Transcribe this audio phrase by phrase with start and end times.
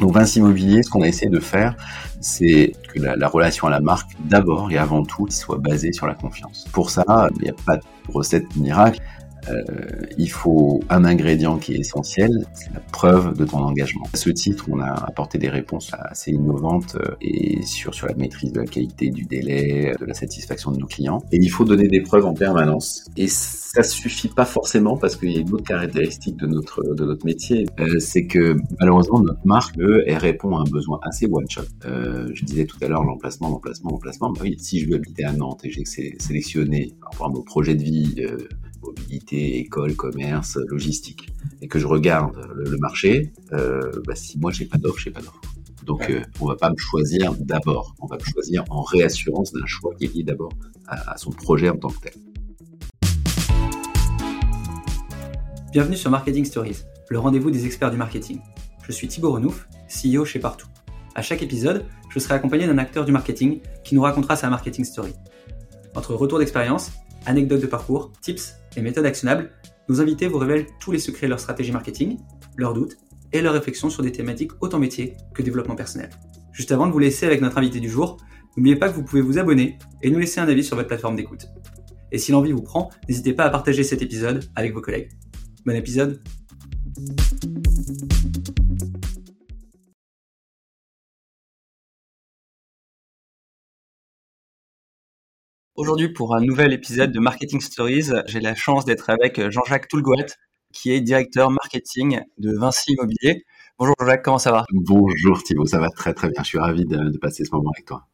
[0.00, 1.76] Donc Vinci Immobilier, ce qu'on a essayé de faire,
[2.20, 6.06] c'est que la, la, relation à la marque, d'abord et avant tout, soit basée sur
[6.06, 6.66] la confiance.
[6.72, 7.04] Pour ça,
[7.36, 9.00] il n'y a pas de recette miracle.
[9.48, 9.62] Euh,
[10.18, 14.06] il faut un ingrédient qui est essentiel, c'est la preuve de ton engagement.
[14.12, 18.14] À ce titre, on a apporté des réponses assez innovantes euh, et sur, sur la
[18.14, 21.22] maîtrise de la qualité, du délai, de la satisfaction de nos clients.
[21.32, 23.04] Et il faut donner des preuves en permanence.
[23.16, 23.28] Et
[23.74, 27.26] ça suffit pas forcément parce qu'il y a une autre caractéristique de notre, de notre
[27.26, 29.76] métier, euh, c'est que malheureusement notre marque,
[30.06, 31.62] elle répond à un besoin assez one shot.
[31.84, 34.30] Euh, je disais tout à l'heure l'emplacement, l'emplacement, l'emplacement.
[34.30, 37.82] Bah oui, si je veux habiter à Nantes et j'ai sélectionné par mon projet de
[37.82, 38.36] vie, euh,
[38.84, 41.28] mobilité, école, commerce, logistique,
[41.60, 45.20] et que je regarde le, marché, euh, bah, si moi j'ai pas d'offre, j'ai pas
[45.20, 45.40] d'offre.
[45.84, 49.66] Donc euh, on va pas me choisir d'abord, on va me choisir en réassurance d'un
[49.66, 50.52] choix qui est lié d'abord
[50.86, 52.12] à, à son projet en tant que tel.
[55.72, 56.78] Bienvenue sur Marketing Stories,
[57.10, 58.40] le rendez-vous des experts du marketing.
[58.86, 60.68] Je suis Thibaut Renouf, CEO chez Partout.
[61.14, 64.84] À chaque épisode, je serai accompagné d'un acteur du marketing qui nous racontera sa marketing
[64.84, 65.12] story.
[65.94, 66.92] Entre retours d'expérience,
[67.26, 69.50] anecdotes de parcours, tips et méthodes actionnables,
[69.88, 72.18] nos invités vous révèlent tous les secrets de leur stratégie marketing,
[72.56, 72.96] leurs doutes
[73.32, 76.10] et leurs réflexions sur des thématiques autant métier que développement personnel.
[76.52, 78.16] Juste avant de vous laisser avec notre invité du jour,
[78.56, 81.16] n'oubliez pas que vous pouvez vous abonner et nous laisser un avis sur votre plateforme
[81.16, 81.46] d'écoute.
[82.12, 85.10] Et si l'envie vous prend, n'hésitez pas à partager cet épisode avec vos collègues.
[85.66, 86.22] Bon épisode
[95.76, 100.26] Aujourd'hui, pour un nouvel épisode de Marketing Stories, j'ai la chance d'être avec Jean-Jacques Toulgoat,
[100.72, 103.44] qui est directeur marketing de Vinci Immobilier.
[103.76, 104.66] Bonjour Jean-Jacques, comment ça va?
[104.70, 106.44] Bonjour Thibaut, ça va très très bien.
[106.44, 108.06] Je suis ravi de, passer ce moment avec toi.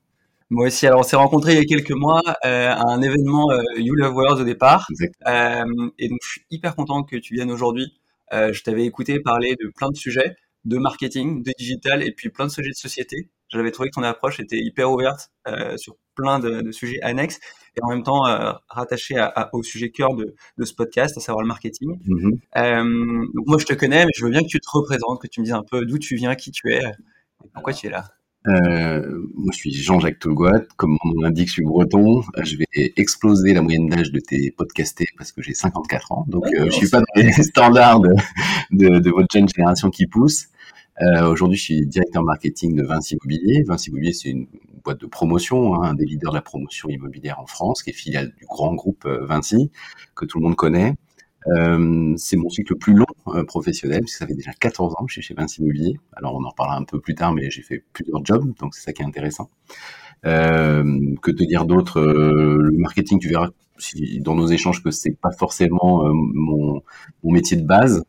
[0.49, 0.87] Moi aussi.
[0.87, 3.95] Alors, on s'est rencontrés il y a quelques mois euh, à un événement euh, You
[3.95, 4.87] Love World au départ.
[5.29, 5.65] Euh,
[5.99, 7.93] et donc, je suis hyper content que tu viennes aujourd'hui.
[8.33, 12.47] Je t'avais écouté parler de plein de sujets, de marketing, de digital et puis plein
[12.47, 16.39] de sujets de société j'avais trouvé que ton approche était hyper ouverte euh, sur plein
[16.39, 17.41] de, de, sujets annexes
[17.77, 21.17] et en même temps euh, rattaché à, à, au sujet cœur de, de, ce podcast,
[21.17, 21.99] à savoir le marketing.
[22.07, 22.39] Mm-hmm.
[22.57, 25.29] euh, donc moi, je te connais, mais je veux bien que tu te représentes, que
[25.29, 27.91] tu me dises un peu d'où tu viens, qui tu es, et pourquoi tu es
[27.91, 28.05] là.
[28.49, 30.65] Euh, moi, je suis Jean-Jacques Tolgoat.
[30.77, 32.23] Comme nom l'indique, je suis breton.
[32.43, 36.25] Je vais exploser la moyenne d'âge de tes podcastés parce que j'ai 54 ans.
[36.27, 38.15] Donc, euh, je suis pas dans les standards de,
[38.71, 40.47] de, de, votre jeune génération qui pousse.
[41.03, 43.63] Euh, Aujourd'hui, je suis directeur marketing de Vinci Immobilier.
[43.67, 44.47] Vinci Immobilier, c'est une
[44.85, 47.95] boîte de promotion, hein, un des leaders de la promotion immobilière en France, qui est
[47.95, 49.71] filiale du grand groupe euh, Vinci,
[50.15, 50.95] que tout le monde connaît.
[51.57, 53.07] Euh, c'est mon cycle le plus long
[53.47, 55.99] professionnel, puisque ça fait déjà 14 ans que je suis chez Vinci Immobilier.
[56.13, 58.83] Alors, on en reparlera un peu plus tard, mais j'ai fait plusieurs jobs, donc c'est
[58.83, 59.49] ça qui est intéressant.
[60.23, 61.99] Que te dire d'autre?
[62.03, 63.49] Le marketing, tu verras
[64.21, 66.83] dans nos échanges que c'est pas forcément euh, mon,
[67.23, 68.05] mon, métier de base,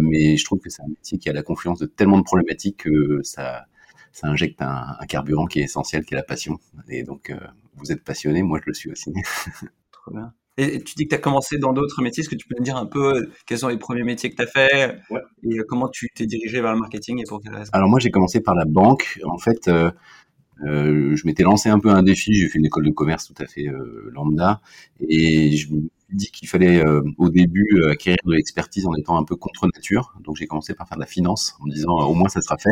[0.00, 2.84] mais je trouve que c'est un métier qui a la confluence de tellement de problématiques
[2.84, 3.64] que ça,
[4.12, 6.58] ça injecte un, un carburant qui est essentiel, qui est la passion.
[6.88, 7.34] Et donc,
[7.76, 9.12] vous êtes passionné, moi je le suis aussi.
[9.92, 10.32] Trop bien.
[10.56, 12.20] Et tu dis que tu as commencé dans d'autres métiers.
[12.20, 14.42] Est-ce que tu peux me dire un peu quels sont les premiers métiers que tu
[14.42, 15.00] as fait?
[15.10, 15.20] Ouais.
[15.42, 17.70] et comment tu t'es dirigé vers le marketing et pour quelle raison?
[17.72, 19.18] Alors moi, j'ai commencé par la banque.
[19.24, 19.90] En fait, euh,
[20.62, 22.34] euh, je m'étais lancé un peu un défi.
[22.34, 24.60] J'ai fait une école de commerce tout à fait euh, lambda
[25.00, 29.16] et je me suis dit qu'il fallait euh, au début acquérir de l'expertise en étant
[29.16, 30.14] un peu contre nature.
[30.22, 32.56] Donc j'ai commencé par faire de la finance en me disant au moins ça sera
[32.58, 32.70] fait.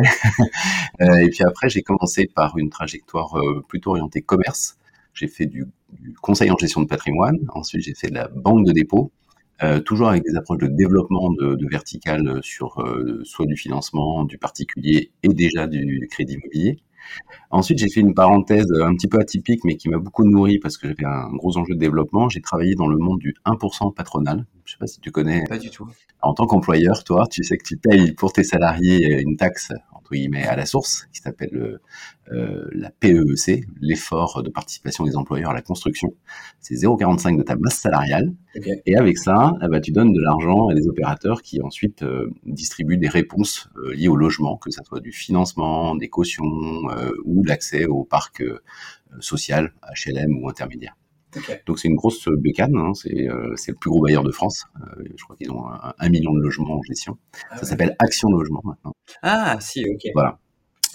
[1.23, 3.35] et puis après, j'ai commencé par une trajectoire
[3.67, 4.77] plutôt orientée commerce.
[5.13, 5.65] J'ai fait du,
[6.21, 7.37] conseil en gestion de patrimoine.
[7.49, 9.11] Ensuite, j'ai fait de la banque de dépôt.
[9.85, 12.83] Toujours avec des approches de développement de, de sur
[13.23, 16.79] soit du financement, du particulier et déjà du crédit immobilier.
[17.51, 20.77] Ensuite, j'ai fait une parenthèse un petit peu atypique, mais qui m'a beaucoup nourri parce
[20.77, 22.29] que j'avais un gros enjeu de développement.
[22.29, 24.45] J'ai travaillé dans le monde du 1% patronal.
[24.65, 25.43] Je sais pas si tu connais.
[25.47, 25.87] Pas du tout.
[26.21, 29.71] En tant qu'employeur, toi, tu sais que tu payes pour tes salariés une taxe
[30.03, 31.79] entre guillemets à la source, qui s'appelle
[32.31, 36.13] euh, la PEEC, l'effort de participation des employeurs à la construction.
[36.59, 38.33] C'est 0,45 de ta masse salariale.
[38.57, 38.81] Okay.
[38.85, 42.29] Et avec ça, eh ben, tu donnes de l'argent à des opérateurs qui ensuite euh,
[42.45, 46.43] distribuent des réponses euh, liées au logement, que ça soit du financement, des cautions
[46.89, 48.59] euh, ou l'accès au parc euh,
[49.21, 49.73] social,
[50.05, 50.95] HLM ou intermédiaire.
[51.35, 51.61] Okay.
[51.65, 54.65] Donc c'est une grosse bécane, hein, c'est euh, le plus gros bailleur de France.
[54.81, 57.17] Euh, je crois qu'ils ont un, un, million de logements en gestion.
[57.49, 57.67] Ah, ça ouais.
[57.67, 58.93] s'appelle Action Logement maintenant.
[59.21, 60.11] Ah si, ok.
[60.13, 60.39] Voilà.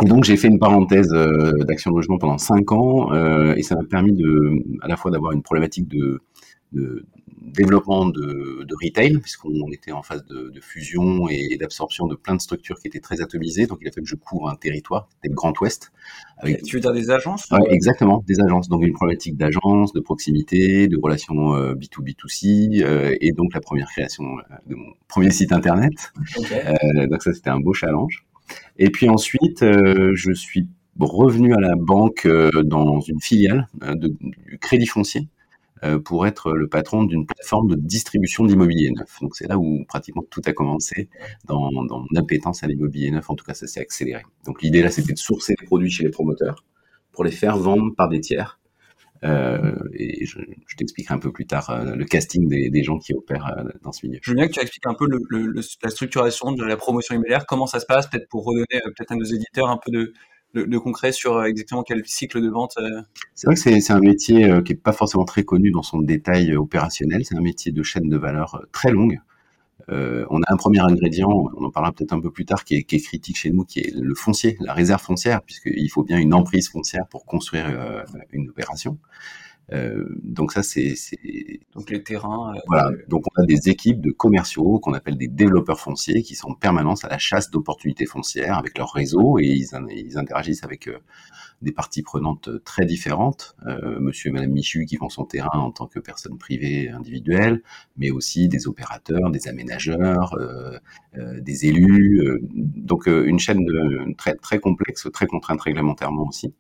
[0.03, 3.75] Et donc j'ai fait une parenthèse euh, d'Action Logement pendant cinq ans euh, et ça
[3.75, 6.21] m'a permis de, à la fois d'avoir une problématique de,
[6.73, 7.05] de
[7.41, 12.15] développement de, de retail, puisqu'on était en phase de, de fusion et, et d'absorption de
[12.15, 13.67] plein de structures qui étaient très atomisées.
[13.67, 15.93] Donc, il a fallu que je couvre un territoire, c'était le Grand Ouest.
[16.39, 16.63] Avec...
[16.63, 18.69] Tu veux dire des agences ouais, Exactement, des agences.
[18.69, 23.89] Donc, une problématique d'agence, de proximité, de relations euh, B2B2C, euh, et donc la première
[23.89, 26.13] création euh, de mon premier site internet.
[26.37, 26.55] Okay.
[26.67, 28.25] Euh, donc, ça, c'était un beau challenge.
[28.79, 30.69] Et puis ensuite, je suis
[30.99, 32.27] revenu à la banque
[32.65, 35.29] dans une filiale de, du Crédit Foncier
[36.05, 39.19] pour être le patron d'une plateforme de distribution d'immobilier neuf.
[39.21, 41.09] Donc c'est là où pratiquement tout a commencé
[41.47, 43.31] dans, dans mon appétence à l'immobilier neuf.
[43.31, 44.23] En tout cas, ça s'est accéléré.
[44.45, 46.65] Donc l'idée là, c'était de sourcer les produits chez les promoteurs
[47.13, 48.59] pour les faire vendre par des tiers.
[49.25, 50.39] Euh, et je,
[50.77, 54.07] t'expliquerai un peu plus tard euh, le casting des, gens qui opèrent euh, dans ce
[54.07, 54.21] milieu.
[54.23, 55.09] Je veux bien que tu expliques un peu
[55.83, 59.17] la structuration de la promotion immobilière, comment ça se passe, peut-être pour redonner peut-être à
[59.17, 60.13] nos éditeurs un peu de,
[60.55, 63.03] de, concret sur euh, exactement quel cycle de vente euh
[63.35, 66.01] C'est vrai que c'est un métier euh, qui n'est pas forcément très connu dans son
[66.01, 67.25] détail opérationnel.
[67.25, 69.21] C'est un métier de chaîne de valeur très longue.
[69.91, 72.83] On a un premier ingrédient, on en parlera peut-être un peu plus tard, qui est,
[72.83, 76.69] critique chez nous, qui est le foncier, la réserve foncière, puisqu'il faut bien une emprise
[76.69, 78.99] foncière pour construire une opération.
[79.73, 80.95] Euh, donc ça, c'est
[81.75, 82.55] donc les terrains.
[82.55, 82.91] Euh, voilà.
[83.09, 86.55] Donc on a des équipes de commerciaux qu'on appelle des développeurs fonciers qui sont en
[86.55, 90.99] permanence à la chasse d'opportunités foncières avec leur réseau et ils, ils interagissent avec euh,
[91.61, 93.57] des parties prenantes très différentes.
[93.67, 97.63] Euh, monsieur et Madame Michu qui vont son terrain en tant que personne privée individuelle,
[97.97, 100.79] mais aussi des opérateurs, des aménageurs, euh,
[101.41, 102.41] des élus.
[102.43, 106.55] donc une chaîne de, très très complexe, très contrainte réglementairement aussi.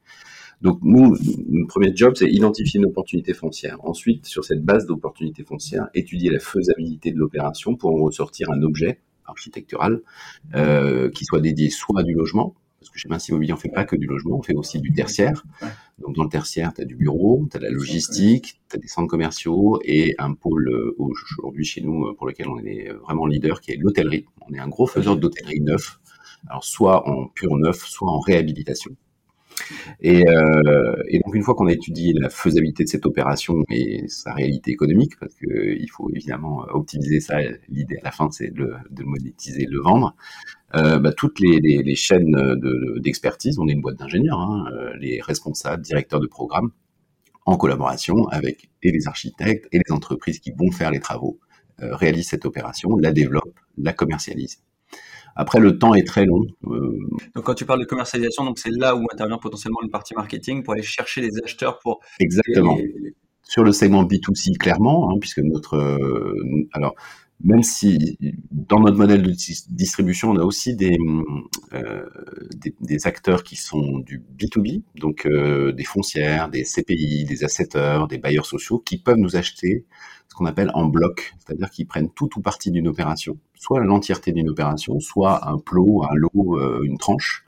[0.60, 1.16] Donc nous,
[1.48, 3.78] notre premier job, c'est identifier une opportunité foncière.
[3.84, 8.62] Ensuite, sur cette base d'opportunités foncières, étudier la faisabilité de l'opération pour en ressortir un
[8.62, 10.00] objet architectural
[10.54, 13.68] euh, qui soit dédié soit à du logement, parce que chez Vinci Immobilier, on fait
[13.68, 15.44] pas que du logement, on fait aussi du tertiaire.
[15.98, 18.78] Donc dans le tertiaire, tu as du bureau, tu as de la logistique, tu as
[18.78, 22.90] des centres commerciaux et un pôle euh, aujourd'hui chez nous euh, pour lequel on est
[23.04, 24.26] vraiment leader, qui est l'hôtellerie.
[24.48, 26.00] On est un gros faiseur d'hôtellerie neuf,
[26.48, 28.96] alors soit en pur neuf, soit en réhabilitation.
[30.00, 34.06] Et, euh, et, donc une fois qu'on a étudié la faisabilité de cette opération et
[34.08, 37.38] sa réalité économique, parce qu'il faut évidemment optimiser ça,
[37.68, 40.14] l'idée à la fin c'est de, de le monétiser, de le vendre,
[40.74, 42.36] euh, bah, toutes les, chaînes
[43.00, 46.70] d'expertise, de, on est une boîte d'ingénieurs, hein, euh, les responsables, directeurs de programme,
[47.46, 51.38] en collaboration avec les architectes et les entreprises qui vont faire les travaux,
[51.80, 54.58] réalisent cette opération, la développent, la commercialisent.
[55.36, 56.42] Après, le temps est très long.
[56.66, 56.98] Euh,
[57.34, 60.62] donc, quand tu parles de commercialisation, donc c'est là où intervient potentiellement une partie marketing
[60.62, 62.00] pour aller chercher les acheteurs pour.
[62.20, 62.76] Exactement.
[63.42, 65.76] Sur le segment B2C, clairement, hein, puisque notre.
[65.76, 66.94] Euh, alors,
[67.42, 68.18] même si
[68.50, 69.32] dans notre modèle de
[69.70, 70.96] distribution, on a aussi des,
[71.72, 72.04] euh,
[72.56, 78.08] des, des, acteurs qui sont du B2B, donc euh, des foncières, des CPI, des assetteurs,
[78.08, 79.86] des bailleurs sociaux, qui peuvent nous acheter
[80.28, 84.32] ce qu'on appelle en bloc, c'est-à-dire qu'ils prennent tout ou partie d'une opération, soit l'entièreté
[84.32, 87.44] d'une opération, soit un plot, un lot, euh, une tranche,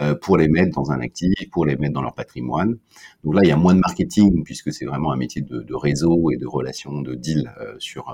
[0.00, 2.78] euh, pour les mettre dans un actif, pour les mettre dans leur patrimoine.
[3.24, 5.74] Donc là, il y a moins de marketing puisque c'est vraiment un métier de, de,
[5.74, 8.08] réseau et de relations, de deal euh, sur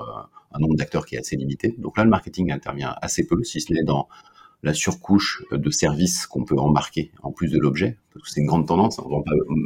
[0.51, 1.75] un nombre d'acteurs qui est assez limité.
[1.77, 4.07] Donc là, le marketing intervient assez peu, si ce n'est dans
[4.61, 8.47] la surcouche de services qu'on peut embarquer en plus de l'objet, parce que c'est une
[8.47, 8.99] grande tendance.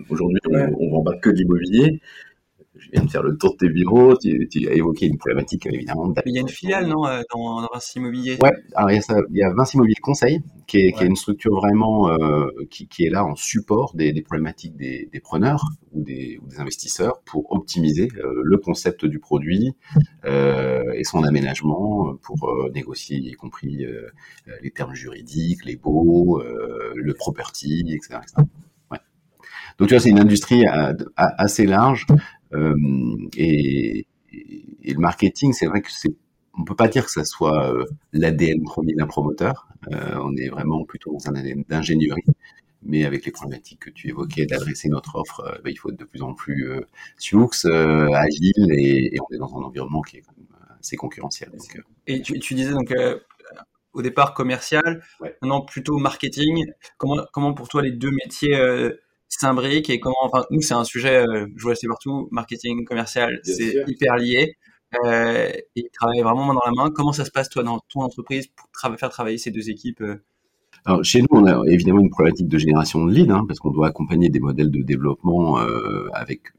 [0.09, 1.99] Aujourd'hui, on, on vend pas que de l'immobilier,
[2.75, 5.67] je viens de faire le tour de tes bureaux, tu, tu as évoqué une problématique
[5.67, 6.11] évidemment.
[6.25, 8.37] il y a une filiale, non, euh, dans, dans Vinci Immobilier?
[8.41, 10.91] Ouais, alors il y, a ça, il y a Vinci Immobilier Conseil, qui est, ouais.
[10.93, 14.75] qui est une structure vraiment euh, qui, qui, est là en support des, des problématiques
[14.75, 19.75] des, des, preneurs ou des, ou des investisseurs pour optimiser euh, le concept du produit
[20.25, 23.85] euh, et son aménagement pour négocier, y compris
[24.61, 26.41] les termes juridiques, les baux,
[26.95, 28.19] le property, etc.
[29.79, 30.65] Donc tu vois, c'est une industrie
[31.15, 32.05] assez large
[33.37, 36.13] et, et, le marketing, c'est vrai que c'est,
[36.57, 39.67] on peut pas dire que ça soit euh, l'ADN premier d'un promoteur.
[39.91, 42.23] Euh, on est vraiment plutôt dans un ADN d'ingénierie
[42.85, 45.99] mais avec les problématiques que tu évoquais d'adresser notre offre, euh, bah, il faut être
[45.99, 46.81] de plus en plus euh,
[47.17, 50.47] sioux, euh, agile, et, et, on est dans un environnement qui est quand même
[50.79, 51.51] assez concurrentiel.
[51.51, 52.93] Donc, et tu, tu, disais donc
[53.93, 55.37] au départ commercial, ouais.
[55.41, 56.65] maintenant plutôt marketing.
[56.97, 58.57] Comment, comment pour toi les deux métiers
[59.39, 63.39] s'imbriquent et comment, enfin, nous, c'est un sujet, euh, je vois c'est partout, marketing, commercial,
[63.43, 64.57] c'est hyper lié.
[65.05, 66.91] Euh, et ils travaillent vraiment main dans la main.
[66.93, 70.01] Comment ça se passe, toi, dans ton entreprise, pour tra faire travailler ces deux équipes
[70.01, 70.23] euh?
[70.85, 73.71] Alors, chez nous, on a évidemment une problématique de génération de leads, hein, parce qu'on
[73.71, 76.51] doit accompagner des modèles de développement euh, avec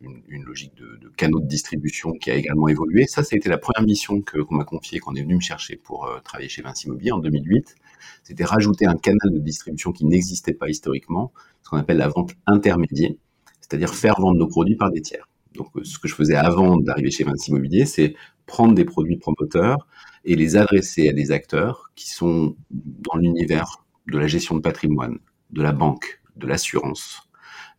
[0.00, 3.06] une, une, logique de, de, canaux de distribution qui a également évolué.
[3.06, 5.40] Ça, ça a été la première mission qu'on qu m'a confiée, qu'on est venu me
[5.40, 7.74] chercher pour euh, travailler chez Vinci Immobilier en 2008.
[8.22, 11.32] C'était rajouter un canal de distribution qui n'existait pas historiquement,
[11.62, 13.12] ce qu'on appelle la vente intermédiaire,
[13.60, 15.28] c'est-à-dire faire vendre nos produits par des tiers.
[15.54, 18.14] Donc, ce que je faisais avant d'arriver chez Vinci Immobilier, c'est
[18.46, 19.86] prendre des produits promoteurs
[20.24, 25.18] et les adresser à des acteurs qui sont dans l'univers de la gestion de patrimoine,
[25.50, 27.28] de la banque, de l'assurance,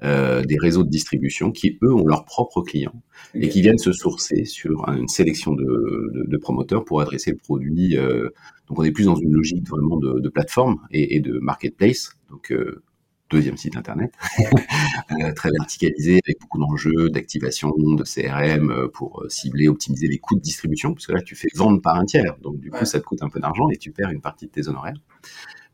[0.03, 3.01] euh, des réseaux de distribution qui, eux, ont leurs propres clients
[3.33, 7.37] et qui viennent se sourcer sur une sélection de, de, de promoteurs pour adresser le
[7.37, 7.97] produit.
[7.97, 8.29] Euh,
[8.67, 12.11] donc, on est plus dans une logique vraiment de, de plateforme et, et, de marketplace.
[12.29, 12.83] Donc, euh,
[13.29, 14.11] deuxième site internet,
[15.35, 20.93] très verticalisé avec beaucoup d'enjeux d'activation, de CRM pour cibler, optimiser les coûts de distribution,
[20.93, 23.23] parce que là tu fais vendre par un tiers, donc du coup ça te coûte
[23.23, 24.99] un peu d'argent et tu perds une partie de tes honoraires.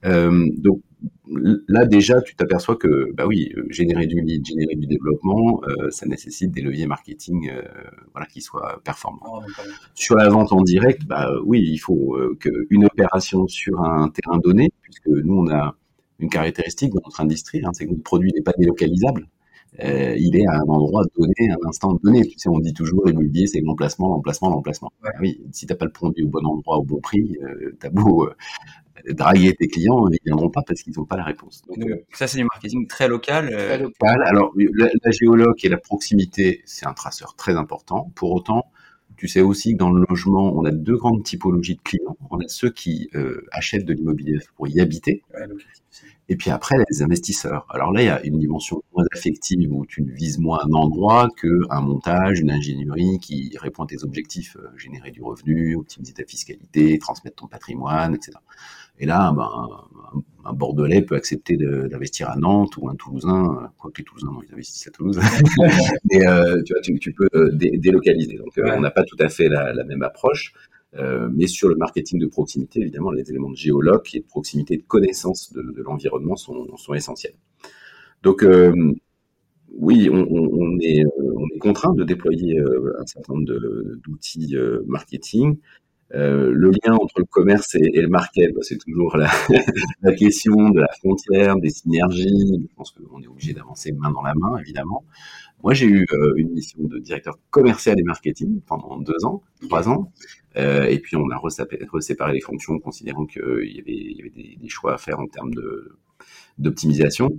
[0.05, 0.81] Euh, donc
[1.67, 5.89] là déjà, tu t'aperçois que bah oui, euh, générer du lead, générer du développement, euh,
[5.89, 7.61] ça nécessite des leviers marketing, euh,
[8.11, 9.21] voilà, qui soient performants.
[9.25, 9.41] Oh,
[9.95, 14.69] sur la vente en direct, bah oui, il faut qu'une opération sur un terrain donné,
[14.81, 15.75] puisque nous on a
[16.19, 19.27] une caractéristique dans notre industrie, hein, c'est que notre produit n'est pas délocalisable.
[19.79, 22.25] Euh, il est à un endroit donné, à un instant donné.
[22.27, 24.91] Tu sais, on dit toujours l'immobilier, c'est l'emplacement, l'emplacement, l'emplacement.
[25.19, 28.25] Oui, si t'as pas le produit au bon endroit, au bon prix, euh, t'as beau
[28.25, 28.33] euh,
[29.13, 31.61] draguer tes clients, ils viendront pas parce qu'ils n'ont pas la réponse.
[31.67, 33.49] Donc, euh, ça, c'est du marketing très local.
[33.49, 34.21] Très local.
[34.25, 38.11] Alors, la, la géologue et la proximité, c'est un traceur très important.
[38.15, 38.65] Pour autant,
[39.21, 42.17] tu sais aussi que dans le logement, on a deux grandes typologies de clients.
[42.31, 45.23] On a ceux qui euh, achètent de l'immobilier pour y habiter.
[46.29, 47.65] Et puis après, les investisseurs.
[47.69, 51.27] Alors là, il y a une dimension moins affective où tu vises moins un endroit
[51.41, 56.23] qu'un montage, une ingénierie qui répond à tes objectifs, euh, générer du revenu, optimiser ta
[56.23, 58.37] fiscalité, transmettre ton patrimoine, etc.
[59.01, 59.49] Et là, ben,
[60.45, 64.41] un, Bordelais peut accepter d'investir à Nantes ou un Toulousain, quoi que les Toulousains, non,
[64.47, 65.19] ils investissent à Toulouse.
[66.11, 68.37] Mais euh, tu vois, tu, tu peux euh, délocaliser.
[68.37, 70.53] Donc, euh, on n'a pas tout à fait la, la même approche.
[70.95, 74.77] Euh, mais sur le marketing de proximité, évidemment, les éléments de géologue et de proximité,
[74.77, 77.35] de connaissance de, l'environnement sont, essentiels.
[78.23, 78.73] Donc, euh,
[79.73, 83.45] oui, on, on, est, on est contraint de déployer un certain nombre
[84.03, 84.55] d'outils
[84.85, 85.57] marketing.
[86.13, 89.31] Euh, le lien entre le commerce et, et le market, bah, c'est toujours la,
[90.01, 92.67] la, question de la frontière, des synergies.
[92.69, 95.05] Je pense qu'on est obligé d'avancer main dans la main, évidemment.
[95.63, 99.87] Moi, j'ai eu euh, une mission de directeur commercial et marketing pendant deux ans, trois
[99.89, 100.11] ans,
[100.57, 104.57] euh, et puis on a reséparé les fonctions, considérant qu'il y avait, il y avait
[104.59, 105.51] des, choix à faire en termes
[106.57, 107.29] d'optimisation.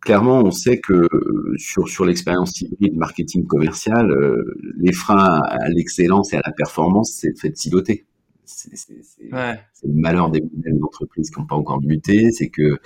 [0.00, 1.08] Clairement, on sait que
[1.56, 7.30] sur l'expérience hybride marketing commercial, euh, les freins à l'excellence et à la performance, c'est
[7.30, 8.04] le fait de siloter
[8.46, 9.60] c'est ouais.
[9.82, 12.78] le malheur des modèles d'entreprise qui n'ont pas encore muté, c'est que euh,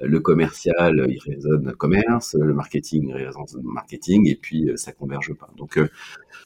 [0.00, 5.50] le commercial, il résonne commerce, le marketing résonne marketing, et puis euh, ça converge pas.
[5.56, 5.88] Donc, euh,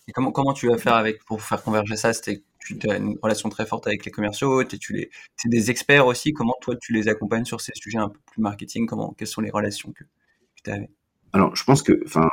[0.08, 2.12] et comment, comment tu vas faire avec pour faire converger ça?
[2.12, 6.06] C'était tu as une relation très forte avec les commerciaux, tu les, c'est des experts
[6.06, 6.32] aussi.
[6.32, 8.86] Comment toi tu les accompagnes sur ces sujets un peu plus marketing?
[8.86, 10.90] Comment, quelles sont les relations que, que tu avais
[11.32, 12.28] Alors, je pense que, enfin,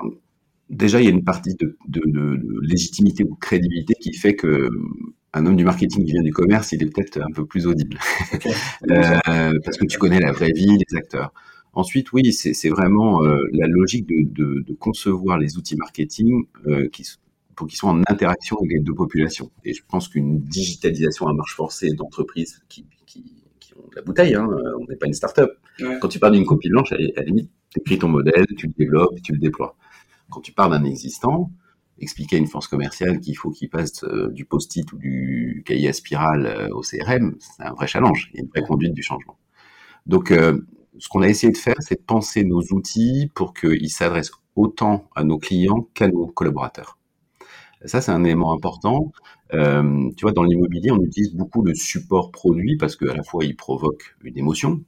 [0.69, 4.35] déjà il y a une partie de, de, de, de légitimité ou crédibilité qui fait
[4.35, 4.69] que
[5.33, 7.97] un homme du marketing qui vient du commerce, il est peut-être un peu plus audible.
[8.89, 11.33] euh, parce que tu connais la vraie vie, les acteurs.
[11.73, 16.87] Ensuite, oui, c'est vraiment euh, la logique de, de, de, concevoir les outils marketing euh,
[16.89, 17.03] qui,
[17.55, 19.49] pour qu'ils soient en interaction avec les deux populations.
[19.65, 23.23] Et je pense qu'une digitalisation à marche forcée d'entreprises qui, qui,
[23.59, 24.47] qui, ont de la bouteille, hein,
[24.79, 25.51] on n'est pas une start-up.
[25.79, 25.97] Ouais.
[25.99, 28.73] Quand tu parles d'une copie blanche, à, la limite, tu écris ton modèle, tu le
[28.77, 29.75] développes, tu le déploies.
[30.29, 31.49] Quand tu parles d'un existant,
[31.99, 35.89] expliquer à une force commerciale qu'il faut qu'il passe euh, du post-it ou du cahier
[35.89, 39.37] à spirale euh, au CRM, c'est un vrai challenge, a une vraie conduite du changement.
[40.05, 40.59] Donc, euh,
[40.99, 45.09] ce qu'on a essayé de faire, c'est de penser nos outils pour qu'ils s'adressent autant
[45.15, 46.97] à nos clients qu'à nos collaborateurs.
[47.85, 49.11] Ça, c'est un élément important.
[49.51, 53.55] Tu vois, dans l'immobilier, on utilise beaucoup le support produit parce qu'à la fois, il
[53.55, 54.81] provoque une émotion.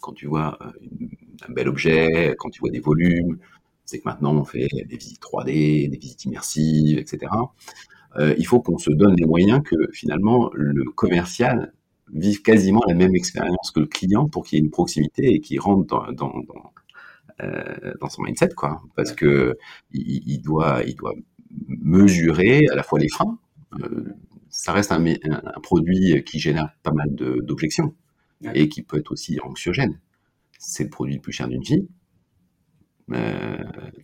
[0.00, 0.58] Quand tu vois
[1.48, 3.38] un bel objet, quand tu vois des volumes,
[3.86, 7.32] c'est que maintenant on fait des visites 3D, des visites immersives, etc.
[8.18, 11.72] Euh, il faut qu'on se donne les moyens que finalement le commercial
[12.12, 15.40] vive quasiment la même expérience que le client pour qu'il y ait une proximité et
[15.40, 16.72] qu'il rentre dans, dans, dans,
[17.42, 18.82] euh, dans, son mindset, quoi.
[18.94, 19.56] Parce que
[19.92, 21.14] il, il, doit, il doit
[21.68, 23.38] mesurer à la fois les freins.
[23.80, 24.14] Euh,
[24.48, 25.14] ça reste un, un,
[25.44, 27.94] un, produit qui génère pas mal d'objections
[28.54, 29.98] et qui peut être aussi anxiogène.
[30.58, 31.86] C'est le produit le plus cher d'une vie
[33.12, 33.56] euh,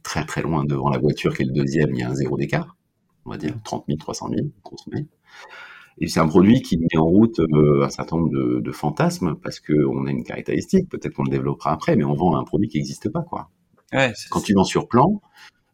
[0.02, 2.36] très très loin devant la voiture qui est le deuxième, il y a un zéro
[2.36, 2.76] d'écart,
[3.24, 5.06] on va dire 30 000, 300 000 consommés.
[5.98, 9.34] Et c'est un produit qui met en route euh, un certain nombre de, de fantasmes
[9.42, 12.68] parce qu'on a une caractéristique, peut-être qu'on le développera après, mais on vend un produit
[12.68, 13.22] qui n'existe pas.
[13.22, 13.50] quoi.
[13.92, 15.20] Ouais, Quand tu vends sur plan,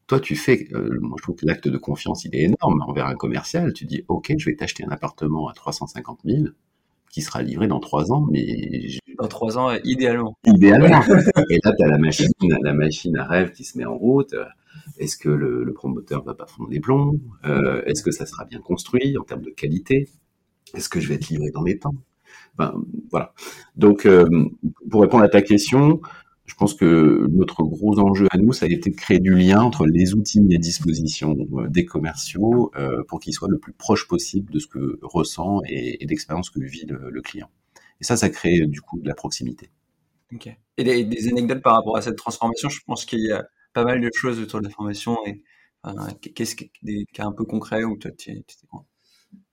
[0.08, 3.06] toi tu fais, euh, moi je trouve que l'acte de confiance il est énorme envers
[3.06, 6.44] un commercial, tu dis ok je vais t'acheter un appartement à 350 000,
[7.10, 8.46] qui sera livré dans trois ans, mais
[9.18, 10.36] dans trois ans, idéalement.
[10.44, 11.02] Idéalement.
[11.50, 12.28] et là, tu as la machine,
[12.62, 14.34] la machine à rêve qui se met en route.
[14.98, 17.18] Est-ce que le, le, promoteur va pas fondre des plombs?
[17.44, 20.08] Euh, Est-ce que ça sera bien construit en termes de qualité?
[20.74, 21.94] Est-ce que je vais être livré dans les temps?
[22.58, 22.74] Enfin,
[23.10, 23.32] voilà.
[23.76, 24.28] Donc, euh,
[24.90, 26.00] pour répondre à ta question,
[26.48, 29.60] Je pense que notre gros enjeu à nous, ça a été de créer du lien
[29.60, 31.36] entre les outils et dispositions
[31.68, 32.72] des commerciaux
[33.06, 36.60] pour qu'ils soient le plus proche possible de ce que ressent et, et d'expérience que
[36.60, 37.50] vit le, client.
[38.00, 39.70] Et ça, ça crée du coup de la proximité.
[40.76, 44.00] Et des, anecdotes par rapport à cette transformation, je pense qu'il y a pas mal
[44.00, 45.42] de choses autour de la formation et
[46.34, 46.70] qu'est-ce qui
[47.12, 48.32] cas un peu concrets où toi tu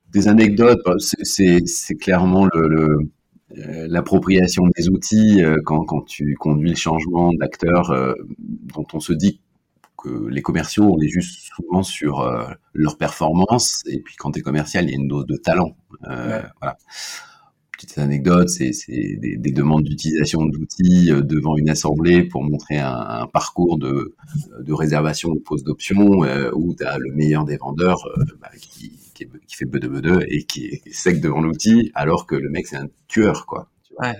[0.09, 3.11] Des anecdotes, bah, c'est clairement le, euh,
[3.51, 9.13] l'appropriation des outils euh, quand, quand, tu conduis le changement d'acteur euh, dont on se
[9.13, 9.39] dit
[9.97, 12.27] que les commerciaux on est juste souvent sur
[12.73, 13.83] leur performance.
[13.87, 15.77] Et puis quand tu es commercial il y a une dose de talent.
[16.01, 16.77] Voilà.
[17.77, 18.71] Petite anecdote, c'est
[19.17, 24.15] des, des, demandes d'utilisation d'outils euh, devant une assemblée pour montrer un, un parcours de,
[24.61, 28.49] de, réservation de pose d'options euh, où tu as le meilleur des vendeurs euh, bah,
[28.61, 32.49] qui, qui, qui, fait de de et qui est sec devant l'outil alors que le
[32.49, 33.69] mec c'est un tueur quoi.
[33.99, 34.13] Ouais.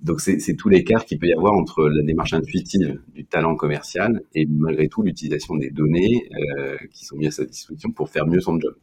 [0.00, 4.22] Donc c'est tout l'écart qu'il peut y avoir entre la démarche intuitive du talent commercial
[4.34, 8.26] et malgré tout l'utilisation des données euh, qui sont mises à sa disposition pour faire
[8.26, 8.74] mieux son job.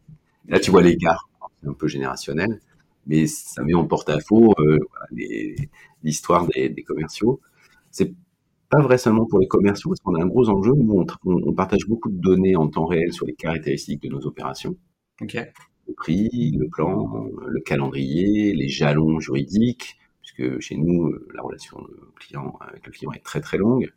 [0.48, 1.30] là tu vois l'écart,
[1.62, 2.60] c'est un peu générationnel
[3.08, 4.80] mais ça met en porte-à-faux euh,
[6.04, 7.40] l'histoire des, des, commerciaux.
[7.92, 8.14] C'est
[8.70, 10.72] pas vrai seulement pour les commerciaux, parce qu'on a un gros enjeu.
[10.76, 14.76] Nous, on, partage beaucoup de données en temps réel sur les caractéristiques de nos opérations.
[15.88, 21.77] Le prix, le plan, le calendrier, les jalons juridiques, puisque chez nous, la relation
[22.15, 23.91] client avec le client est très très longue.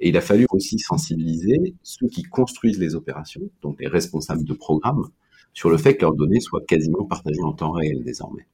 [0.00, 4.54] Et il a fallu aussi sensibiliser ceux qui construisent les opérations, donc les responsables de
[4.54, 5.08] programme,
[5.52, 8.46] sur le fait que leurs données soient quasiment partagées en temps réel désormais.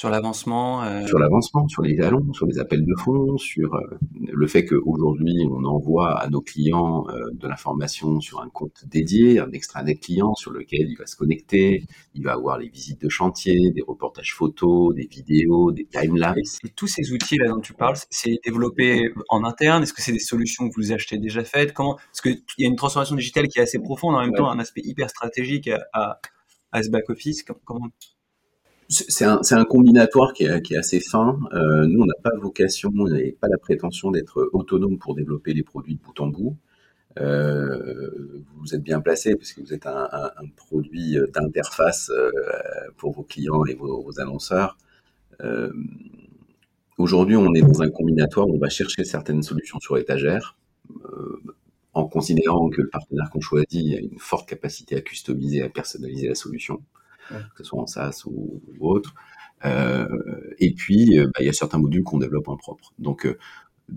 [0.00, 1.06] Sur l'avancement euh...
[1.06, 3.98] Sur l'avancement, sur les jalons, sur les appels de fonds, sur euh,
[4.32, 9.40] le fait qu'aujourd'hui, on envoie à nos clients euh, de l'information sur un compte dédié,
[9.40, 13.10] un extranet client sur lequel il va se connecter, il va avoir les visites de
[13.10, 16.56] chantier, des reportages photos, des vidéos, des timelapses.
[16.64, 19.82] Et tous ces outils-là dont tu parles, c'est développé en interne?
[19.82, 21.74] Est-ce que c'est des solutions que vous achetez déjà faites?
[21.74, 24.50] Comment Parce qu'il y a une transformation digitale qui est assez profonde, en même temps
[24.50, 26.20] un aspect hyper stratégique à,
[26.72, 27.44] à, ce back-office.
[27.66, 27.90] Comment
[28.90, 31.38] c'est un, combinatoire qui est, assez fin.
[31.52, 35.54] Euh, nous, on n'a pas vocation, on n'a pas la prétention d'être autonome pour développer
[35.54, 36.56] les produits de bout en bout.
[37.20, 42.30] Euh, vous êtes bien placé parce que vous êtes un, produit d'interface euh,
[42.96, 44.76] pour vos clients et vos, vos annonceurs.
[46.98, 50.58] Aujourd'hui, on est dans un combinatoire où on va chercher certaines solutions sur étagère,
[51.94, 56.28] en considérant que le partenaire qu'on choisit a une forte capacité à customiser, à personnaliser
[56.28, 56.82] la solution
[57.54, 59.14] que ce soit en SaaS ou, autre.
[59.64, 60.06] Euh,
[60.58, 62.92] et puis, euh, bah, il y a certains modules qu'on développe en propre.
[62.98, 63.36] Donc, euh,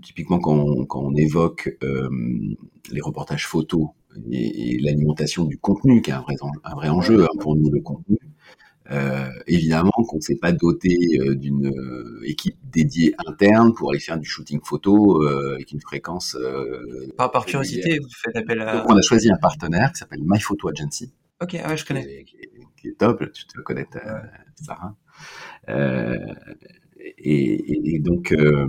[0.02, 1.78] typiquement, quand on, quand on évoque
[2.90, 3.88] les reportages photos
[4.30, 7.80] et, l'alimentation du contenu, qui est un vrai, un vrai enjeu hein, pour nous, le
[7.80, 8.18] contenu,
[8.90, 11.72] euh, évidemment qu'on ne s'est pas doté d'une
[12.26, 16.36] équipe dédiée interne pour aller faire du shooting photo avec une fréquence.
[17.16, 18.78] par, par curiosité, vous faites appel à.
[18.78, 21.12] Donc on a choisi un partenaire qui s'appelle My Photo Agency.
[21.40, 22.53] Ok, ah ouais, je connais qui est
[22.92, 23.86] top, tu te connais
[24.56, 24.94] Sarah.
[25.68, 26.34] Euh,
[27.18, 28.66] et, et, donc, euh,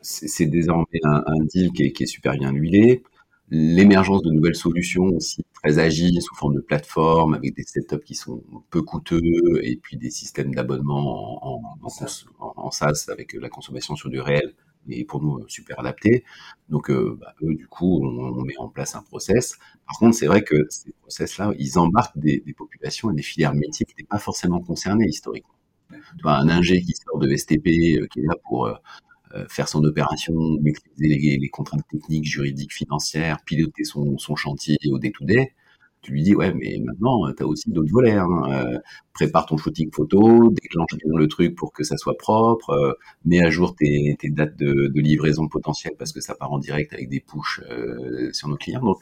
[0.00, 3.02] c'est désormais un, un deal qui est, qui est, super bien huilé.
[3.50, 8.14] L'émergence de nouvelles solutions aussi très agiles sous forme de plateforme avec des setups qui
[8.14, 9.20] sont peu coûteux
[9.62, 11.88] et puis des systèmes d'abonnement en, en,
[12.40, 14.54] en, en, SaaS avec la consommation sur du réel
[14.88, 16.24] et pour nous super adapté.
[16.68, 19.58] Donc euh, bah, eux, du coup, on, met en place un process.
[19.86, 23.86] Par contre, c'est vrai que ces process-là, ils embarquent des, populations et des filières métiers
[23.86, 25.54] qui n'étaient pas forcément concernées historiquement.
[25.90, 28.74] Tu vois, un ingé qui sort de STP, euh, qui est là pour euh,
[29.34, 34.76] euh, faire son opération, maîtriser les, les, contraintes techniques, juridiques, financières, piloter son, son chantier
[34.90, 35.52] au day-to-day,
[36.04, 38.28] tu lui dis ouais mais maintenant tu as aussi d'autres volets hein.
[38.48, 38.78] euh,
[39.14, 42.92] prépare ton shooting photo déclenche le truc pour que ça soit propre euh,
[43.24, 46.92] mets à jour tes, tes dates de, livraison potentielles parce que ça part en direct
[46.92, 48.82] avec des pushs euh, sur nos clients.
[48.82, 48.98] Donc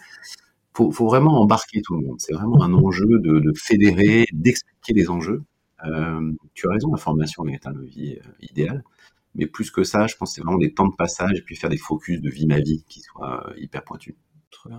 [0.74, 2.16] faut, vraiment embarquer tout le monde.
[2.18, 5.42] C'est vraiment un enjeu de, de fédérer d'expliquer les enjeux.
[5.84, 8.82] Euh, tu as raison la formation est un levier idéal.
[9.34, 11.56] Mais plus que ça je pense que c'est vraiment des temps de passage et puis
[11.56, 14.14] faire des focus de vie ma vie qui soient hyper pointus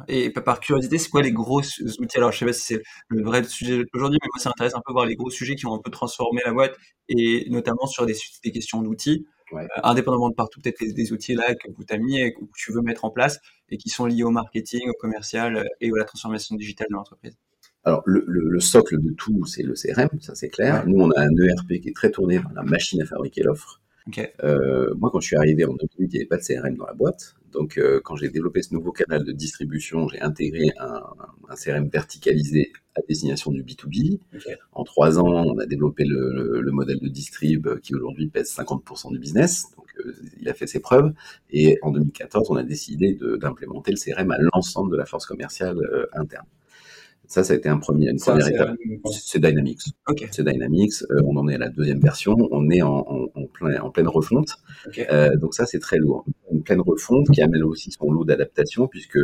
[0.07, 2.17] et par curiosité, c'est quoi les gros outils?
[2.17, 4.81] Alors, je sais pas si c'est le vrai sujet aujourd'hui, mais moi, ça m'intéresse un
[4.85, 6.75] peu voir les gros sujets qui ont un peu transformé la boîte,
[7.09, 9.63] et notamment sur des, des questions d'outils, ouais.
[9.63, 12.71] euh, indépendamment de partout, peut-être des, outils là que vous t'as mis et que tu
[12.71, 15.97] veux mettre en place, et qui sont liés au marketing, au commercial euh, et à
[15.97, 17.37] la transformation digitale de l'entreprise.
[17.85, 20.85] Alors, le, le, le, socle de tout, c'est le CRM, ça c'est clair.
[20.85, 20.91] Ouais.
[20.91, 23.81] Nous, on a un ERP qui est très tourné vers la machine à fabriquer l'offre.
[24.07, 24.27] Okay.
[24.43, 26.85] Euh, moi, quand je suis arrivé en 2008, il n'y avait pas de CRM dans
[26.85, 27.35] la boîte.
[27.53, 31.01] Donc, euh, quand j'ai développé ce nouveau canal de distribution, j'ai intégré un,
[31.49, 34.19] un, CRM verticalisé à destination du B2B.
[34.35, 34.55] Okay.
[34.73, 38.53] En trois ans, on a développé le, le, le, modèle de distrib qui aujourd'hui pèse
[38.53, 39.67] 50% du business.
[39.77, 41.13] Donc, euh, il a fait ses preuves.
[41.51, 45.77] Et en 2014, on a décidé d'implémenter le CRM à l'ensemble de la force commerciale
[46.13, 46.45] interne.
[47.33, 48.75] Ça, ça a été un premier, une première étape.
[49.11, 49.81] C'est Dynamics.
[50.29, 50.93] C'est Dynamics.
[51.25, 52.35] on en est à la deuxième version.
[52.51, 54.57] On est en, en, plein, en pleine refonte.
[55.41, 56.25] donc ça, c'est très lourd.
[56.51, 59.17] Une pleine refonte qui amène aussi son lot d'adaptation puisque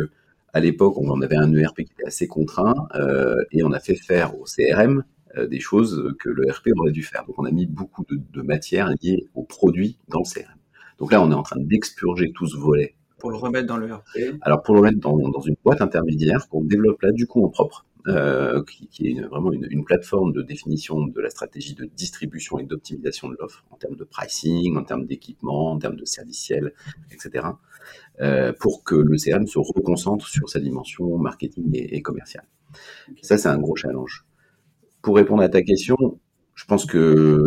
[0.52, 3.94] à l'époque, on avait un ERP qui était assez contraint euh, et on a fait
[3.94, 5.04] faire au CRM
[5.36, 7.24] euh, des choses que le ERP aurait dû faire.
[7.26, 10.58] Donc on a mis beaucoup de, de matière liée aux produits dans le CRM.
[10.98, 12.96] Donc là, on est en train d'expurger tout ce volet.
[13.18, 16.48] Pour le remettre dans le ERP Alors pour le remettre dans, dans une boîte intermédiaire
[16.48, 17.86] qu'on développe là du coup en propre.
[18.06, 22.58] Euh, qui, qui, est vraiment une, une, plateforme de définition de la stratégie de distribution
[22.58, 26.72] et d'optimisation de l'offre en termes de pricing, en termes d'équipement, en termes de serviciel,
[27.10, 27.46] etc.
[28.20, 32.46] Euh, pour que le CRM se reconcentre sur sa dimension marketing et, et commerciale.
[33.22, 34.24] Ça, c'est un gros challenge.
[35.02, 35.96] Pour répondre à ta question,
[36.54, 37.44] je pense que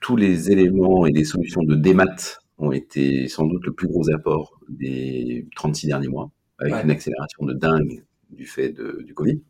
[0.00, 4.10] tous les éléments et les solutions de démat ont été sans doute le plus gros
[4.10, 9.40] apport des 36 derniers mois, avec une accélération de dingue du fait de, du Covid.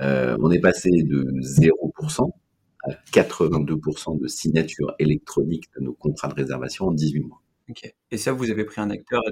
[0.00, 2.30] Euh, on est passé de 0%
[2.84, 7.42] à 82% de signature électronique de nos contrats de réservation en 18 mois.
[8.10, 9.22] Et ça, vous avez pris un acteur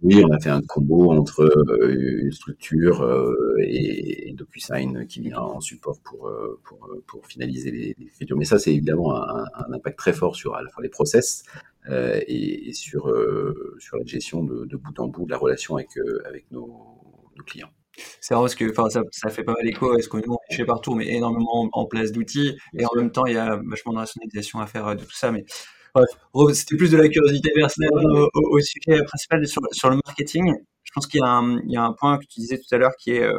[0.00, 5.40] Oui, on a fait un combo entre euh, une structure euh, et, DocuSign qui vient
[5.40, 6.30] en support pour,
[6.62, 10.54] pour, pour finaliser les, les Mais ça, c'est évidemment un, un, impact très fort sur
[10.54, 11.42] à la fois les process
[11.90, 13.12] et, et, sur,
[13.80, 15.90] sur la gestion de, de, bout en bout de la relation avec,
[16.26, 16.68] avec nos,
[17.36, 17.72] nos clients.
[18.20, 20.54] C'est vrai parce que ça, ça fait pas mal écho à ce que nous on
[20.54, 23.92] fait partout, mais énormément en place d'outils et en même temps il y a vachement
[23.92, 25.30] de rationalisation à faire de tout ça.
[25.32, 25.44] Mais
[26.52, 30.54] c'était plus de la curiosité personnelle au, sujet principal sur, sur, le marketing.
[30.84, 33.12] Je pense qu'il y, y, a un point que tu disais tout à l'heure qui
[33.12, 33.38] est euh,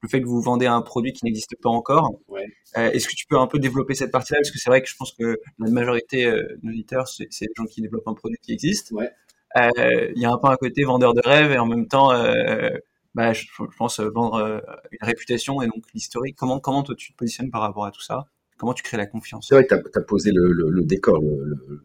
[0.00, 2.20] le fait que vous vendez un produit qui n'existe pas encore.
[2.28, 2.46] Ouais.
[2.76, 4.38] Euh, Est-ce que tu peux un peu développer cette partie-là?
[4.40, 7.64] Parce que c'est vrai que je pense que la majorité euh, d'auditeurs, c'est des gens
[7.64, 8.92] qui développent un produit qui existe.
[8.92, 9.10] Ouais.
[9.56, 12.12] Euh, il y a un peu un côté vendeur de rêve et en même temps,
[12.12, 12.70] euh,
[13.14, 16.36] bah, je, je, pense vendre une réputation et donc l'historique.
[16.36, 18.26] Comment, comment toi tu te positionnes par rapport à tout ça?
[18.58, 19.46] Comment tu crées la confiance?
[19.48, 21.20] C'est vrai que tu as, posé le, le, le décor.
[21.20, 21.84] Le, le,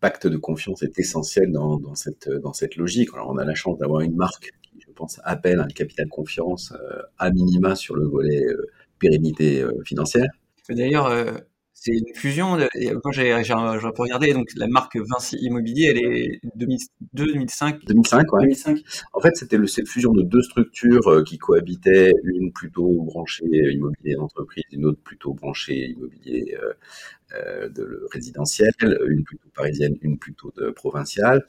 [0.00, 3.10] pacte de confiance est essentiel dans, dans, cette, dans cette logique.
[3.14, 6.72] Alors, on a la chance d'avoir une marque qui, je pense, appelle un capital confiance
[6.72, 10.28] euh, à minima sur le volet euh, pérennité euh, financière.
[10.68, 11.12] D'ailleurs,
[11.86, 12.58] c'est une fusion.
[13.02, 17.84] Quand j'ai regardé, donc la marque Vinci Immobilier, elle est 2002, 2005.
[17.86, 18.42] 2005, ouais.
[18.42, 18.78] 2005.
[19.12, 23.44] En fait, c'était le cette fusion de deux structures euh, qui cohabitaient, une plutôt branchée
[23.72, 26.72] immobilier d'entreprise, une autre plutôt branchée immobilier euh,
[27.32, 28.72] de résidentiel,
[29.08, 31.44] une plutôt parisienne, une plutôt de provinciale.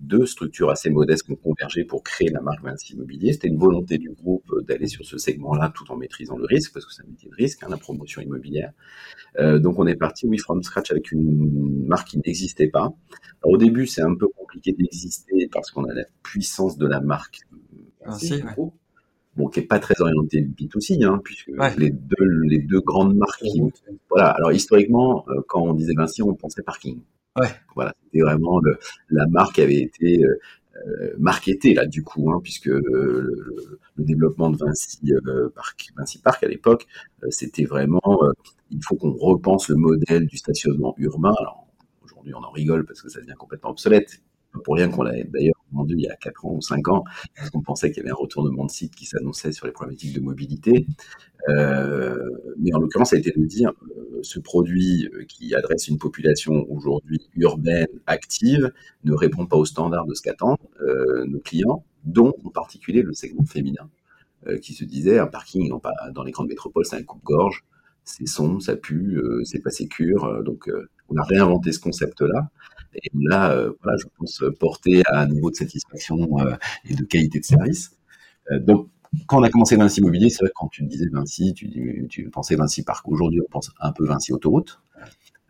[0.00, 3.32] Deux structures assez modestes qui ont convergé pour créer la marque Vinci Immobilier.
[3.32, 6.84] C'était une volonté du groupe d'aller sur ce segment-là tout en maîtrisant le risque, parce
[6.84, 8.72] que c'est un métier de risque, hein, la promotion immobilière.
[9.38, 12.92] Euh, donc on est parti, oui, from scratch avec une marque qui n'existait pas.
[13.42, 17.00] Alors, au début, c'est un peu compliqué d'exister parce qu'on a la puissance de la
[17.00, 17.40] marque.
[18.04, 18.42] Vinci,
[19.36, 23.40] bon, qui est pas très orienté B2C, hein, puisque les deux les deux grandes marques,
[23.40, 23.62] qui,
[24.08, 24.30] voilà.
[24.30, 27.00] Alors historiquement, euh, quand on disait Vinci, on pensait parking.
[27.36, 27.48] Ouais.
[27.74, 28.76] Voilà, c'était vraiment le,
[29.08, 30.38] la marque qui avait été euh,
[30.86, 35.90] euh marketée là du coup, hein, puisque le, le, le, développement de Vinci euh, Park,
[35.96, 36.86] Vinci Park à l'époque,
[37.28, 38.20] c'était vraiment,
[38.70, 41.34] il faut qu'on repense le modèle du stationnement urbain.
[41.38, 41.66] Alors
[42.02, 44.20] aujourd'hui, on en rigole parce que ça devient complètement obsolète
[44.64, 47.04] pour rien qu'on l'ait d'ailleurs vendu il y a 4 ans ou 5 ans,
[47.36, 50.14] parce qu'on pensait qu'il y avait un retournement de site qui s'annonçait sur les problématiques
[50.14, 50.86] de mobilité.
[51.48, 52.16] Euh,
[52.58, 55.98] mais en l'occurrence, ça a été de dire, euh, ce produit euh, qui adresse une
[55.98, 58.72] population aujourd'hui urbaine, active,
[59.04, 60.58] ne répond pas aux standards de ce qu'attendent
[61.26, 63.88] nos clients, dont en particulier le segment féminin,
[64.62, 65.70] qui se disait, un parking
[66.14, 67.64] dans les grandes métropoles, c'est un coupe-gorge,
[68.10, 70.42] c'est sombre, ça pue, euh, c'est pas sécure.
[70.44, 70.68] donc,
[71.08, 72.50] on a réinventé ce concept-là.
[72.94, 76.56] Et là, euh, voilà, je pense porter à un niveau de satisfaction euh,
[76.88, 77.96] et de qualité de service.
[78.50, 78.88] Euh, donc,
[79.26, 82.56] quand on a commencé Vinci Immobilier, c'est vrai que quand tu disais Vinci, tu, pensais
[82.56, 83.08] Vinci Parc.
[83.08, 84.80] Aujourd'hui, on pense un peu Vinci Autoroute.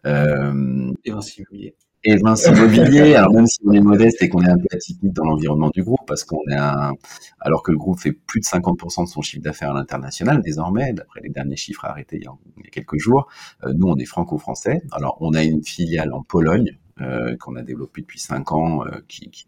[0.07, 1.75] Euh, et Vinci Immobilier.
[2.03, 5.13] Et Vinci Immobilier, alors même si on est modeste et qu'on est un peu atypique
[5.13, 6.95] dans l'environnement du groupe, parce qu'on est un,
[7.41, 10.95] alors que le groupe fait plus de 50% de son chiffre d'affaires à l'international désormais,
[10.95, 13.29] d'après les derniers chiffres arrêtés il y a, quelques jours,
[13.65, 14.83] euh, nous on est franco-français.
[14.93, 19.01] Alors on a une filiale en Pologne euh, qu'on a développé depuis cinq ans, euh,
[19.09, 19.47] qui, qui,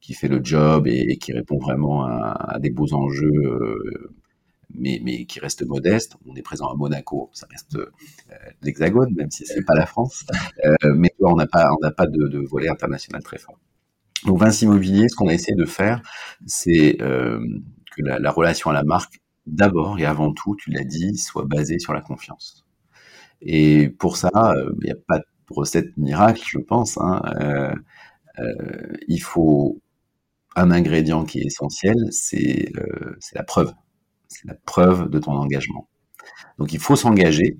[0.00, 4.12] qui, fait le job et, qui répond vraiment à, à des beaux enjeux, euh,
[4.74, 6.16] mais, mais, qui reste modeste.
[6.26, 7.90] On est présent à Monaco, ça reste euh,
[8.62, 10.24] l'Hexagone, même si c'est pas la France.
[10.64, 13.58] Euh, mais on n'a pas, on n'a pas de, de, volet international très fort.
[14.26, 16.02] Donc Vinci Immobilier, ce qu'on a essayé de faire,
[16.46, 21.16] c'est que la, la relation à la marque, d'abord et avant tout, tu l'as dit,
[21.16, 22.66] soit basée sur la confiance.
[23.40, 24.30] Et pour ça,
[24.82, 26.98] il n'y a pas recette miracle, je pense.
[26.98, 27.22] Hein.
[29.06, 29.80] il faut
[30.56, 32.72] un ingrédient qui est essentiel, c'est
[33.34, 33.72] la preuve.
[34.28, 35.88] C'est la preuve de ton engagement.
[36.58, 37.58] Donc il faut s'engager.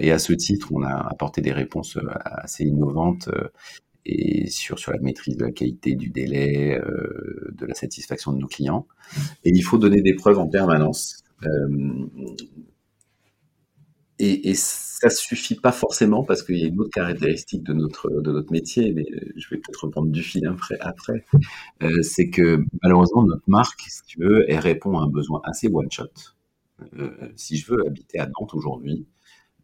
[0.00, 1.98] et à ce titre, on a apporté des réponses
[2.42, 3.28] assez innovantes
[4.08, 8.38] et sur, sur la maîtrise de la qualité du délai, euh, de la satisfaction de
[8.38, 8.86] nos clients.
[9.44, 11.22] Et il faut donner des preuves en permanence.
[11.44, 12.06] Euh,
[14.18, 14.50] et
[15.00, 18.52] ça suffit pas forcément parce qu'il y a une autre caractéristique de notre de notre
[18.52, 19.06] métier, mais
[19.36, 20.42] je vais peut-être reprendre du fil
[20.80, 21.24] après.
[21.82, 25.68] euh, c'est que malheureusement notre marque, si tu veux, elle répond à un besoin assez
[25.72, 26.08] one shot.
[26.98, 29.06] Euh, si je veux habiter à Nantes aujourd'hui,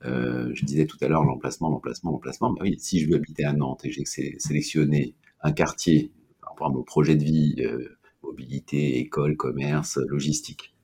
[0.05, 2.53] euh, je disais tout à l'heure l'emplacement, l'emplacement, l'emplacement.
[2.53, 6.67] Bah oui, si je veux habiter à Nantes et j'ai sélectionné un quartier par rapport
[6.69, 10.75] à mon projet de vie, euh, mobilité, école, commerce, logistique,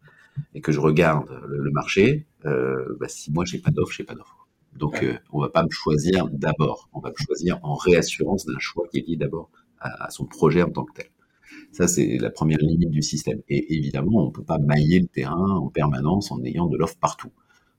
[0.55, 4.15] et que je regarde le, marché, euh, bah, si moi j'ai pas d'offre, j'ai pas
[4.15, 4.40] d'offre.
[4.81, 8.59] Donc euh, on va pas me choisir d'abord, on va me choisir en réassurance d'un
[8.59, 11.11] choix qui est lié d'abord à, à, son projet en tant que tel.
[11.73, 13.41] Ça, c'est la première limite du système.
[13.49, 17.31] Et évidemment, on peut pas mailler le terrain en permanence en ayant de l'offre partout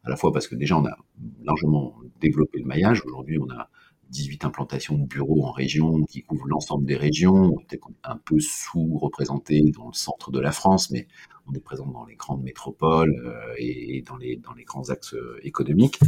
[0.04, 0.98] à la fois parce que déjà on a
[1.44, 3.04] largement développé le maillage.
[3.06, 3.70] Aujourd'hui, on a
[4.12, 7.56] 18 implantations de bureaux en région qui couvrent l'ensemble des régions.
[7.68, 11.08] Peut-être qu'on est un peu sous-représenté dans le centre de la France, mais
[11.48, 15.14] on est présent dans les grandes métropoles euh, et dans les, dans les grands axes
[15.14, 16.00] euh, économiques.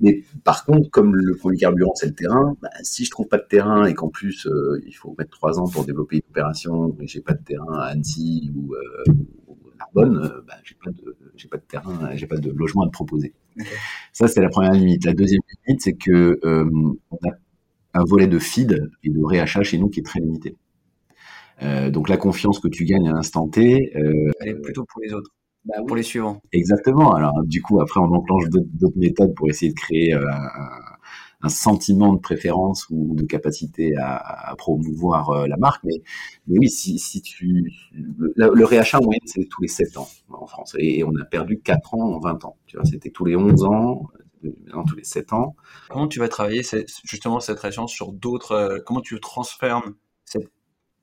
[0.00, 3.46] Mais par contre, comme le polycarburant, c'est le terrain, bah, si je trouve pas de
[3.46, 7.06] terrain et qu'en plus euh, il faut mettre trois ans pour développer une opération et
[7.06, 8.74] j'ai pas de terrain à Annecy ou,
[9.78, 10.74] Narbonne, bah, j'ai
[11.48, 13.34] pas de terrain, j'ai pas de logement à te proposer.
[14.12, 15.04] Ça, c'est la première limite.
[15.04, 16.70] La deuxième limite, c'est que euh,
[17.10, 17.32] on a
[17.94, 20.56] un volet de feed et de réachat chez nous qui est très limité.
[21.62, 25.02] Euh, donc la confiance que tu gagnes à l'instant T, euh, elle est plutôt pour
[25.02, 25.30] les autres.
[25.66, 26.40] Bah pour les suivants.
[26.52, 27.12] Exactement.
[27.12, 30.20] Alors du coup, après, on enclenche d'autres méthodes pour essayer de créer un,
[31.42, 35.82] un sentiment de préférence ou de capacité à, à promouvoir euh, la marque.
[35.84, 36.02] Mais,
[36.46, 40.08] mais oui, si, si tu le, le réachat en moyenne, c'est tous les 7 ans
[40.28, 40.74] en France.
[40.78, 42.56] Et, on a perdu 4 ans en 20 ans.
[42.66, 44.02] Tu vois, c'était tous les 11 ans,
[44.42, 45.56] maintenant tous les 7 ans.
[45.88, 46.62] Comment tu vas travailler
[47.04, 50.50] justement cette réaction sur d'autres euh, Comment tu transformes cette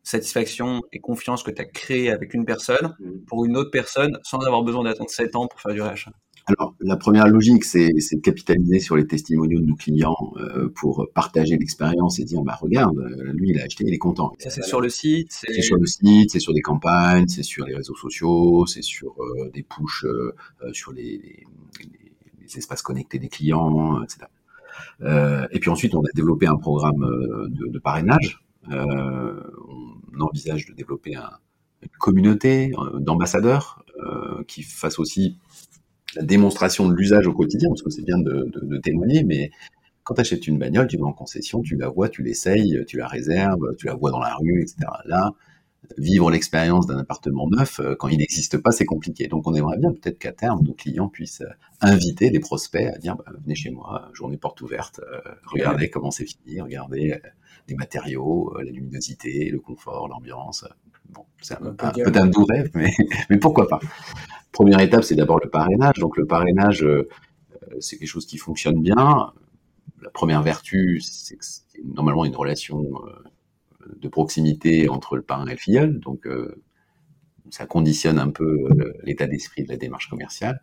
[0.04, 3.26] satisfaction et confiance que tu as créée avec une personne mmh.
[3.28, 6.12] pour une autre personne sans avoir besoin d'attendre 7 ans pour faire du réachat
[6.48, 11.06] alors, la première logique, c'est de capitaliser sur les testimoniaux de nos clients euh, pour
[11.14, 14.32] partager l'expérience et dire, bah regarde, euh, lui, il a acheté, il est content.
[14.40, 17.66] Ça, c'est sur le site C'est sur le site, c'est sur des campagnes, c'est sur
[17.66, 20.34] les réseaux sociaux, c'est sur euh, des pushs euh,
[20.72, 21.46] sur les, les,
[21.82, 24.28] les, espaces connectés des clients, etc.
[25.52, 27.06] et puis ensuite, on a développé un programme
[27.50, 28.40] de, de parrainage.
[28.70, 31.30] on envisage de développer un,
[31.82, 33.84] une communauté d'ambassadeurs
[34.48, 35.38] qui fassent aussi
[36.16, 39.52] la démonstration de l'usage au quotidien, parce que c'est bien de, de, de, témoigner, mais
[40.04, 42.98] quand tu achètes une bagnole, tu vas en concession, tu la vois, tu l'essayes, tu
[42.98, 44.88] la réserves, tu la vois dans la rue, etc.
[45.06, 45.34] Là,
[45.98, 49.28] vivre l'expérience d'un appartement neuf, euh, quand il n'existe pas, c'est compliqué.
[49.28, 52.98] Donc on aimerait bien peut-être qu'à terme, nos clients puissent euh, inviter des prospects à
[52.98, 57.20] dire, bah, venez chez moi, journée porte ouverte, euh, regardez comment c'est fini, regardez
[57.68, 60.66] les matériaux, la luminosité, le confort, l'ambiance.
[61.10, 62.94] Bon, c'est un, peu un doux rêve, mais,
[63.30, 63.80] mais pourquoi pas?
[64.52, 65.96] Première étape, c'est d'abord le parrainage.
[66.00, 67.08] Donc le parrainage, euh,
[67.80, 69.32] c'est quelque chose qui fonctionne bien.
[70.02, 75.46] La première vertu, c'est que c'est normalement une relation euh, de proximité entre le parrain
[75.48, 76.00] et le filleul.
[76.00, 76.64] Donc euh,
[77.50, 78.68] ça conditionne un peu
[79.04, 80.62] l'état d'esprit de la démarche commerciale.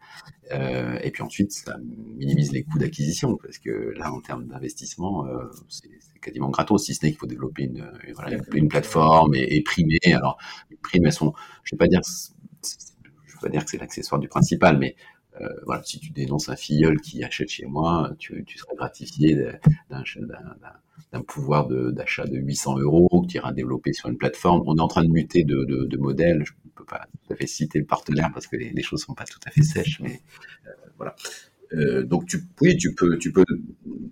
[0.51, 1.77] et puis ensuite, ça
[2.17, 5.27] minimise les coûts d'acquisition, parce que là, en termes d'investissement,
[5.69, 5.89] c'est
[6.21, 7.91] quasiment gratos, si ce n'est qu'il faut développer une,
[8.53, 9.99] une, plateforme et, et, primer.
[10.07, 10.39] Alors,
[10.71, 11.33] les primes, elles sont,
[11.65, 12.03] je ne vais pas dire
[13.45, 14.97] pas dire que c'est l'accessoire du principal, mais
[15.41, 19.37] euh, voilà, si tu dénonces un filleul qui achète chez moi, tu, serais gratifié
[19.91, 24.63] d'un pouvoir d'achat de, 800 euros que tu iras développer sur une plateforme.
[24.67, 26.45] On est en train de muter de, de, de modèle.
[26.45, 29.03] Je ne peux pas tout à fait citer le partenaire parce que les, les choses
[29.03, 30.21] sont pas tout à fait sèches, mais
[30.67, 31.15] euh, voilà.
[31.73, 33.45] Euh, donc tu, oui, tu peux, tu peux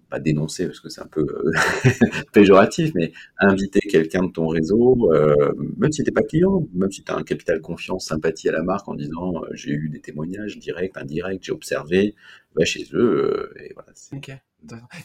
[0.08, 1.52] pas dénoncer parce que c'est un peu euh,
[2.32, 7.04] péjoratif, mais inviter quelqu'un de ton réseau, euh, même si t'es pas client, même si
[7.04, 10.58] tu as un capital confiance, sympathie à la marque en disant j'ai eu des témoignages
[10.58, 12.14] directs, indirects, j'ai observé,
[12.56, 13.92] va chez eux et voilà.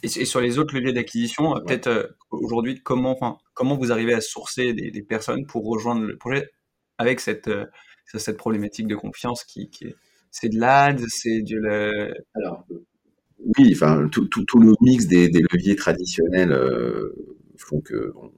[0.04, 4.74] Et, sur les autres leviers d'acquisition, peut-être aujourd'hui comment, enfin, comment vous arrivez à sourcer
[4.74, 6.52] des, des, personnes pour rejoindre le projet?
[6.98, 7.50] Avec cette
[8.06, 9.96] cette problématique de confiance qui, qui est
[10.32, 11.60] c'est de l'AD, c'est du...
[11.60, 12.14] Le...
[12.36, 12.66] Alors,
[13.58, 17.16] oui, enfin, tout, tout, tout, le mix des, des leviers traditionnels euh,
[17.58, 18.32] font que on,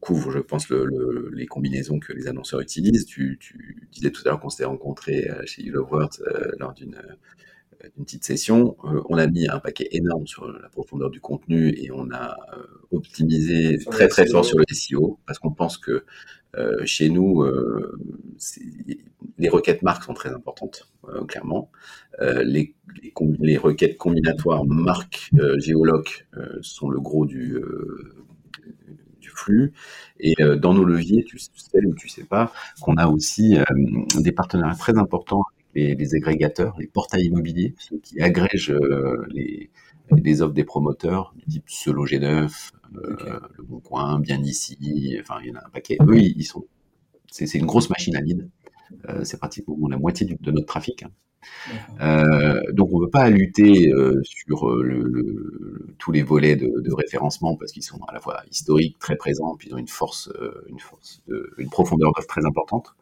[0.00, 3.04] couvre, je pense, le, le, les combinaisons que les annonceurs utilisent.
[3.04, 6.50] Tu, tu disais tout à l'heure qu'on s'était rencontrés euh, chez You Love Words euh,
[6.58, 7.00] lors d'une
[7.96, 11.90] d'une petite session, on a mis un paquet énorme sur la profondeur du contenu et
[11.90, 12.36] on a
[12.92, 16.04] optimisé très très fort sur le SEO parce qu'on pense que
[16.84, 17.44] chez nous,
[19.38, 20.90] les requêtes marques sont très importantes,
[21.28, 21.70] clairement.
[22.20, 22.74] Les,
[23.58, 26.26] requêtes combinatoires marques géoloc
[26.60, 27.58] sont le gros du,
[29.34, 29.72] flux.
[30.20, 33.64] Et euh, dans nos leviers, tu sais ou tu sais pas, qu'on a aussi euh,
[34.20, 39.70] des partenaires très importants avec les, agrégateurs, les portails immobiliers, ceux qui agrègent euh, les,
[40.16, 45.36] les offres des promoteurs, du type Ce Loger Neuf, Le Bon Coin, Bien Ici, enfin
[45.42, 45.98] il y en a un paquet.
[46.02, 46.64] Eux, ils sont,
[47.30, 48.48] c'est une grosse machine à lead.
[49.24, 51.02] c'est pratiquement la moitié de notre trafic.
[51.02, 51.10] Hein.
[52.00, 56.80] Euh, donc on ne peut pas lutter euh, sur euh, le, tous les volets de,
[56.80, 59.88] de référencement parce qu'ils sont à la fois historiques, très présents, puis ils ont une
[59.88, 60.30] force,
[60.68, 62.94] une force, de, une profondeur d'offre très importante.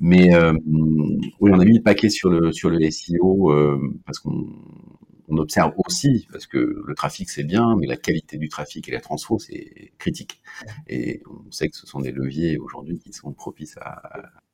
[0.00, 0.30] Mais
[0.66, 3.52] oui, on a mis le paquet sur le sur le SEO
[4.04, 4.46] parce qu'on
[5.34, 8.92] on observe aussi, parce que le trafic c'est bien, mais la qualité du trafic et
[8.92, 10.40] la transfo c'est critique.
[10.88, 14.02] Et on sait que ce sont des leviers aujourd'hui qui sont propices à.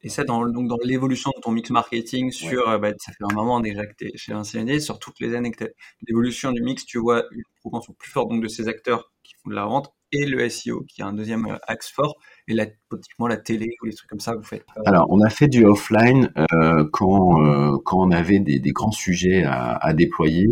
[0.03, 3.25] Et ça, dans, donc dans l'évolution de ton mix marketing, sur, euh, bah, ça fait
[3.31, 5.71] un moment déjà que tu es chez CND, sur toutes les années que tu
[6.09, 9.51] l'évolution du mix, tu vois une propension plus forte donc, de ces acteurs qui font
[9.51, 12.17] de la vente et le SEO qui est un deuxième euh, axe fort
[12.49, 15.31] et la, politiquement la télé ou les trucs comme ça vous faites Alors on a
[15.31, 19.93] fait du offline euh, quand, euh, quand on avait des, des grands sujets à, à
[19.93, 20.49] déployer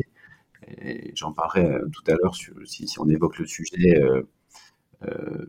[1.15, 3.97] j'en parlerai euh, tout à l'heure si, si, on évoque le sujet.
[3.97, 4.23] Euh,
[5.07, 5.47] euh,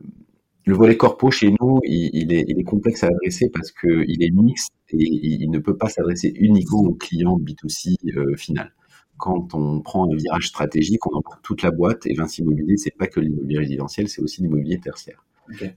[0.66, 4.30] le volet corpo chez nous, il, est, il, est, complexe à adresser parce qu'il est
[4.30, 8.72] mixte et il ne peut pas s'adresser uniquement au client B2C final.
[9.16, 12.96] Quand on prend un virage stratégique, on embarque toute la boîte et Vinci Immobilier, c'est
[12.96, 15.24] pas que l'immobilier résidentiel, c'est aussi l'immobilier tertiaire.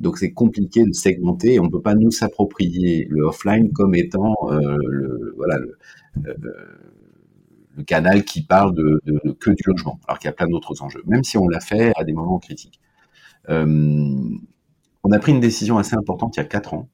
[0.01, 1.60] Donc c'est compliqué de segmenter.
[1.60, 5.77] On peut pas nous s'approprier le offline comme étant le voilà le,
[7.75, 9.01] le canal qui parle de,
[9.39, 11.91] que du logement, alors qu'il y a plein d'autres enjeux, même si on l'a fait
[11.95, 12.79] à des moments critiques.
[13.49, 13.65] Euh,
[15.03, 16.89] on a pris une décision assez importante il y a quatre ans.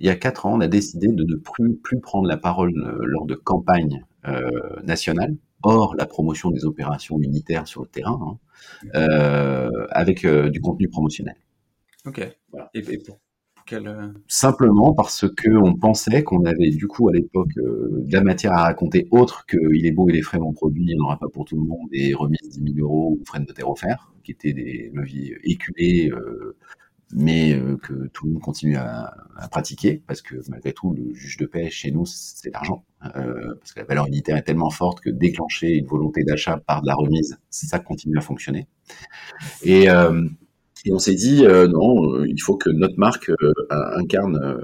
[0.00, 2.72] Il y a quatre ans, on a décidé de ne plus, plus prendre la parole
[2.76, 4.50] euh, lors de campagnes euh,
[4.82, 8.38] nationales, hors la promotion des opérations unitaires sur le terrain,
[8.94, 11.36] hein, avec du contenu promotionnel.
[12.04, 12.20] Ok.
[12.50, 12.68] Voilà.
[12.74, 13.18] Et, et pour,
[13.72, 18.22] euh, Simplement parce que on pensait qu'on avait du coup à l'époque euh, de la
[18.22, 21.00] matière à raconter autre que il est beau, il est frais mon produit, il n'y
[21.00, 23.68] aura pas pour tout le monde, et remise 10 000 euros ou frais de notaire
[23.68, 26.56] offerts, qui étaient des leviers éculés, euh,
[27.14, 29.14] mais que tout le monde continue à,
[29.50, 33.80] pratiquer, parce que malgré tout, le juge de paix chez nous, c'est l'argent, parce que
[33.80, 37.38] la valeur unitaire est tellement forte que déclencher une volonté d'achat par de la remise,
[37.50, 38.66] ça continue à fonctionner.
[39.62, 39.88] Et
[40.84, 44.58] et on s'est dit, euh, non, euh, il faut que notre marque euh, incarne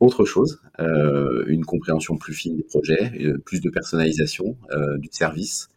[0.00, 3.12] autre chose, une compréhension plus fine des projets,
[3.46, 4.56] plus de personnalisation
[4.98, 5.68] du service,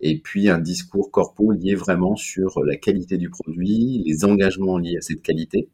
[0.00, 4.96] et puis un discours corpo lié vraiment sur la qualité du produit, les engagements liés
[4.96, 5.68] à cette qualité,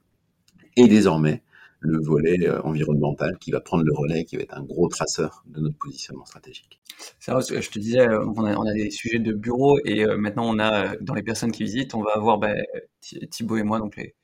[0.77, 1.43] et désormais
[1.83, 5.45] le volet euh, environnemental qui va prendre le relais, qui va être un gros traceur
[5.47, 6.81] de notre positionnement stratégique.
[7.19, 10.45] C'est vrai, je te disais, euh, on a, des sujets de bureau et euh, maintenant
[10.47, 12.55] on a, dans les personnes qui visitent, on va avoir bah,
[13.01, 14.15] Thibaut et moi, donc les,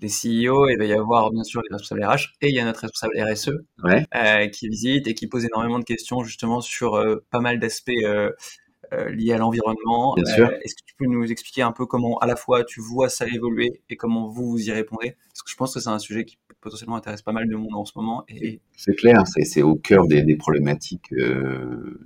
[0.00, 2.58] les CEO, et il va y avoir bien sûr les responsables RH, et il y
[2.58, 3.52] a notre responsable RSE
[4.52, 7.90] qui visite et qui pose énormément de questions justement sur pas mal d'aspects
[9.08, 10.16] liés à l'environnement.
[10.16, 13.26] Est-ce que tu peux nous expliquer un peu comment à la fois tu vois ça
[13.26, 15.16] évoluer et comment vous vous y répondez?
[15.46, 17.92] Je pense que c'est un sujet qui potentiellement intéresse pas mal de monde en ce
[17.96, 18.26] moment.
[18.76, 22.00] C'est clair, c'est au cœur des, problématiques euh,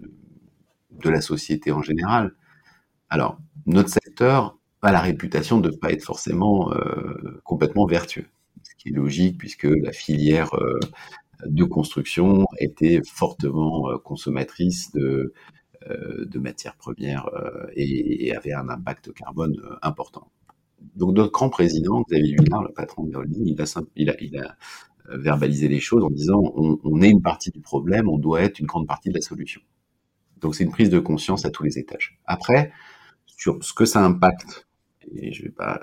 [0.90, 2.35] de la société en général.
[3.09, 8.26] Alors, notre secteur a la réputation de ne pas être forcément euh, complètement vertueux,
[8.62, 10.79] ce qui est logique puisque la filière euh,
[11.46, 15.33] de construction était fortement consommatrice de,
[16.35, 17.26] matières premières
[17.74, 20.31] et, avait un impact carbone important
[20.97, 23.61] donc notre grand président, Xavier Huillard, le patron de Holding, il
[24.11, 28.19] a, il, euh, verbalisé les choses en disant on, est une partie du problème, on
[28.19, 29.61] doit être une grande partie de la solution.
[30.40, 32.19] Donc c'est une prise de conscience à tous les étages.
[32.27, 32.73] Après,
[33.27, 34.66] sur ce que ça impacte,
[35.14, 35.81] et je vais pas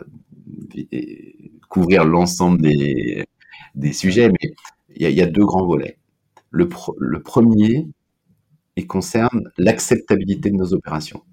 [1.69, 4.55] couvrir l'ensemble des, sujets, mais
[4.95, 5.97] il y a, deux grands volets.
[6.49, 6.67] Le,
[7.19, 7.87] premier,
[8.87, 11.23] concerne l'acceptabilité de nos opérations.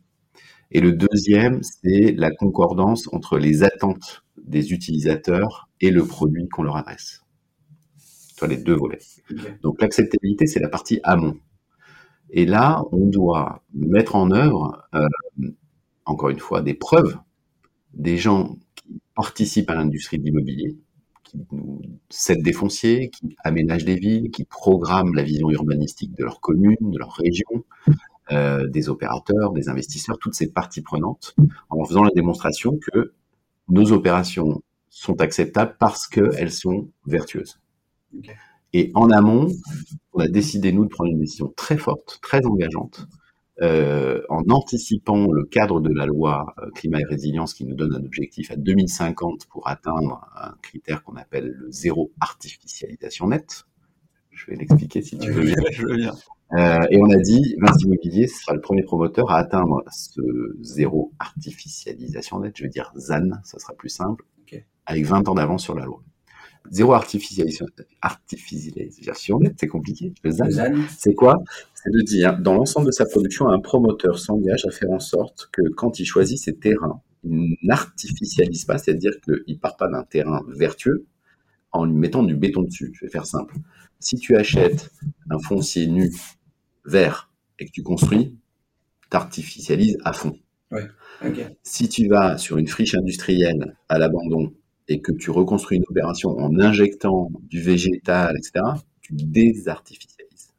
[0.75, 6.65] Et le deuxième, c'est la concordance entre les attentes des utilisateurs et le produit qu'on
[6.65, 7.21] leur adresse.
[8.47, 8.99] Les deux volets.
[9.63, 11.39] Donc l'acceptabilité, c'est la partie amont.
[12.29, 15.07] Et là, on doit mettre en œuvre, euh,
[16.05, 17.17] encore une fois, des preuves
[17.95, 20.77] des gens qui participent à l'industrie de l'immobilier,
[21.23, 26.25] qui nous cèdent des fonciers, qui aménagent des villes, qui programment la vision urbanistique de
[26.25, 27.65] leur commune, de leur région,
[28.33, 31.35] euh, des opérateurs, des investisseurs, toutes ces parties prenantes,
[31.71, 33.13] en faisant la démonstration que
[33.69, 37.61] nos opérations sont acceptables parce qu'elles sont vertueuses.
[38.73, 39.49] Et en amont,
[40.13, 43.07] on a décidé, nous, de prendre une décision très forte, très engageante,
[43.63, 47.95] euh, en anticipant le cadre de la loi euh, climat et résilience qui nous donne
[47.95, 53.65] un objectif à 2050 pour atteindre un critère qu'on appelle le zéro artificialisation nette.
[54.33, 55.55] Je vais l'expliquer si tu veux bien.
[55.71, 56.15] Je veux bien.
[56.55, 60.21] Euh, et on a dit, Vinci Immobilier sera le premier promoteur à atteindre ce
[60.61, 64.25] zéro artificialisation nette, je veux dire ZAN, ça sera plus simple,
[64.87, 66.03] avec 20 ans d'avance sur la loi.
[66.71, 67.67] Zéro artificialisation,
[68.01, 70.15] artificialisation nette, c'est compliqué.
[70.23, 71.43] Le ZAN, c'est quoi?
[71.75, 75.49] C'est de dire, dans l'ensemble de sa production, un promoteur s'engage à faire en sorte
[75.53, 80.43] que quand il choisit ses terrains, il n'artificialise pas, c'est-à-dire qu'il part pas d'un terrain
[80.49, 81.07] vertueux
[81.73, 82.93] en lui mettant du béton dessus.
[82.95, 83.57] Je vais faire simple.
[83.99, 84.91] Si tu achètes
[85.31, 86.11] un foncier nu,
[86.85, 88.37] vert, et que tu construis,
[89.11, 90.37] t'artificialises à fond.
[90.71, 90.89] Ouais.
[91.63, 94.53] Si tu vas sur une friche industrielle à l'abandon
[94.89, 98.65] et que tu reconstruis une opération en injectant du végétal, etc.,
[99.01, 100.53] tu désartificialises.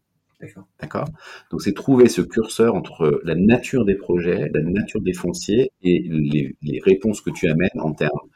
[0.80, 1.06] D'accord.
[1.50, 6.06] Donc c'est trouver ce curseur entre la nature des projets, la nature des fonciers et
[6.08, 8.30] les, les réponses que tu amènes en termes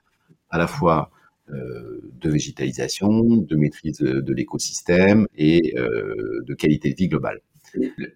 [0.50, 1.12] à la fois
[1.52, 7.40] euh, de végétalisation, de maîtrise de l'écosystème et euh, de qualité de vie globale.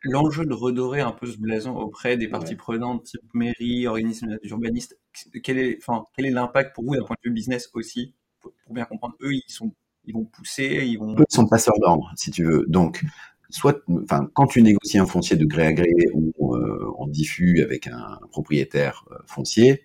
[0.04, 4.98] L'enjeu de redorer un peu ce blason auprès des parties prenantes, type mairie, organismes urbanistes,
[5.44, 8.54] quel est, enfin, quel est l'impact pour vous d'un point de vue business aussi, pour,
[8.70, 9.74] bien comprendre, eux, ils sont,
[10.06, 11.16] ils vont pousser, ils vont.
[11.16, 12.66] Eux sont passeurs d'ordre, si tu veux.
[12.68, 13.04] Donc,
[13.50, 17.62] soit, enfin, quand tu négocies un foncier de gré à gré ou euh, en diffus
[17.64, 19.84] avec un propriétaire foncier,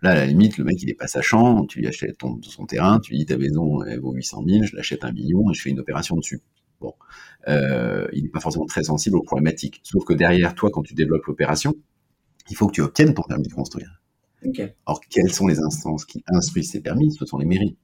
[0.00, 2.66] Là, à la limite, le mec, il est pas sachant, tu lui achètes ton, son
[2.66, 5.54] terrain, tu lui dis ta maison, elle vaut 800 000, je l'achète un million et
[5.54, 6.40] je fais une opération dessus.
[6.80, 6.94] Bon,
[7.48, 9.80] euh, il n'est pas forcément très sensible aux problématiques.
[9.82, 11.74] Sauf que derrière toi, quand tu développes l'opération,
[12.50, 14.00] il faut que tu obtiennes ton permis de construire.
[14.44, 14.74] Okay.
[14.86, 17.12] Or, quelles sont les instances qui instruisent ces permis?
[17.12, 17.76] Ce sont les mairies.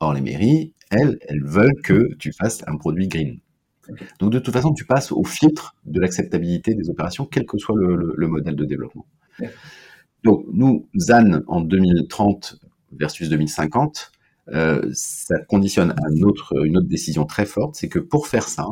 [0.00, 3.38] Or, les mairies, elles, elles veulent que tu fasses un produit green.
[4.18, 7.76] Donc, de toute façon, tu passes au filtre de l'acceptabilité des opérations, quel que soit
[7.76, 9.06] le, le, le modèle de développement.
[10.24, 12.58] Donc, nous, ZAN en 2030
[12.92, 14.15] versus 2050, euh,
[14.92, 18.66] ça conditionne un autre, une autre décision très forte, c'est que pour faire ça,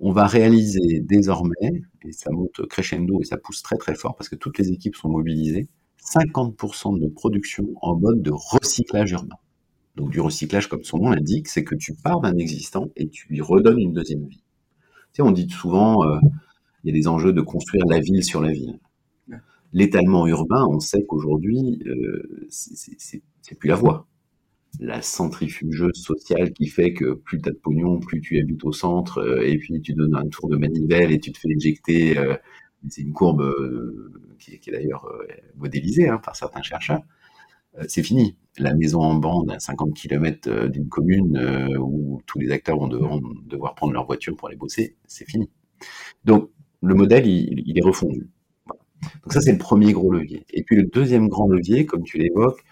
[0.00, 4.28] on va réaliser désormais, et ça monte crescendo et ça pousse très très fort parce
[4.28, 5.68] que toutes les équipes sont mobilisées,
[6.02, 9.36] 50% de nos productions en mode de recyclage urbain.
[9.96, 13.28] Donc du recyclage, comme son nom l'indique, c'est que tu pars d'un existant et tu
[13.28, 14.42] lui redonnes une deuxième vie.
[15.12, 16.18] Tu sais, on dit souvent, euh,
[16.82, 18.78] il y a des enjeux de construire la ville sur la ville
[19.74, 24.06] l'étalement urbain, on sait qu'aujourd'hui, euh, c'est plus la voie.
[24.80, 28.72] La centrifugeuse sociale qui fait que plus tu as de pognon, plus tu habites au
[28.72, 32.18] centre, euh, et puis tu donnes un tour de manivelle et tu te fais éjecter.
[32.18, 32.36] Euh,
[32.88, 35.06] c'est une courbe euh, qui, est d'ailleurs
[35.56, 37.00] modélisée hein, par certains chercheurs.
[37.88, 38.36] c'est fini.
[38.58, 42.88] La maison en bande à 50 km d'une commune où tous les acteurs vont
[43.46, 45.50] devoir, prendre leur voiture pour aller bosser, c'est fini.
[46.24, 46.50] Donc
[46.82, 48.28] le modèle, il, est refondu.
[49.22, 50.44] Donc ça, c'est le premier gros levier.
[50.50, 52.62] Et puis le deuxième grand levier, comme tu l'évoques,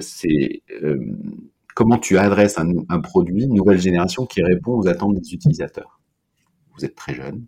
[0.00, 0.98] c'est euh,
[1.74, 6.00] comment tu adresses un, un, produit nouvelle génération qui répond aux attentes des utilisateurs.
[6.74, 7.46] Vous êtes très jeune,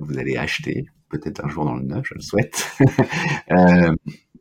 [0.00, 2.70] vous allez acheter, peut-être un jour dans le neuf, je le souhaite.
[3.50, 3.94] euh,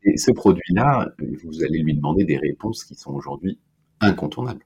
[0.03, 1.09] et ce produit-là,
[1.43, 3.59] vous allez lui demander des réponses qui sont aujourd'hui
[3.99, 4.65] incontournables.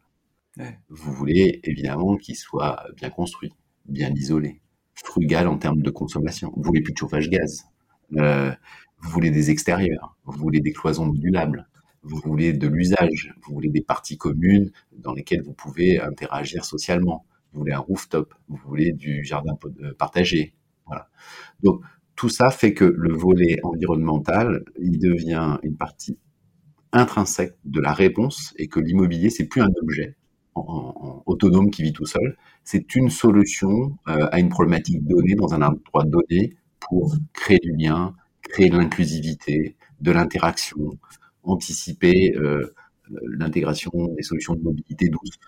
[0.57, 0.79] Ouais.
[0.89, 3.53] Vous voulez évidemment qu'il soit bien construit,
[3.85, 4.61] bien isolé,
[4.95, 6.51] frugal en termes de consommation.
[6.55, 7.65] Vous voulez plus de chauffage gaz,
[8.17, 8.51] euh,
[8.99, 11.67] vous voulez des extérieurs, vous voulez des cloisons modulables,
[12.07, 17.25] vous voulez de l'usage, vous voulez des parties communes dans lesquelles vous pouvez interagir socialement,
[17.53, 20.53] vous voulez un rooftop, vous voulez du jardin euh, partagé.
[20.85, 21.09] Voilà.
[21.63, 21.81] Donc
[22.15, 26.17] tout ça fait que le volet environnemental, il devient une partie
[26.91, 30.15] intrinsèque de la réponse et que l'immobilier, c'est plus un objet
[31.25, 35.61] autonome qui vit tout seul, c'est une solution euh, à une problématique donnée dans un
[35.61, 40.97] endroit donné pour créer du lien, créer de l'inclusivité, de l'interaction,
[41.47, 42.73] anticiper euh,
[43.23, 45.39] l'intégration des solutions de mobilité douce.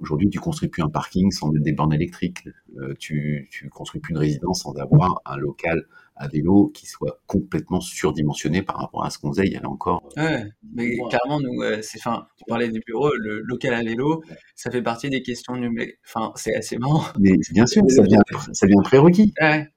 [0.00, 2.48] Aujourd'hui, tu construis plus un parking sans mettre des bornes électriques.
[2.78, 7.20] Euh, tu, tu construis plus une résidence sans avoir un local à vélo qui soit
[7.26, 10.08] complètement surdimensionné par rapport à ce qu'on faisait il y avait encore.
[10.16, 10.44] Ouais,
[10.74, 14.22] mais carrément, nous, euh, c'est, fin, tu parlais des bureaux, le local à vélo,
[14.54, 15.98] ça fait partie des questions numériques.
[16.06, 17.04] Enfin, c'est assez marrant.
[17.18, 18.20] Mais bien sûr, ça vient,
[18.52, 19.32] ça vient prérequis.
[19.40, 19.68] Ouais.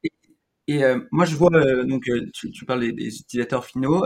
[0.68, 1.50] Et euh, moi, je vois,
[1.86, 4.06] donc, tu, tu, parles des, des, utilisateurs finaux.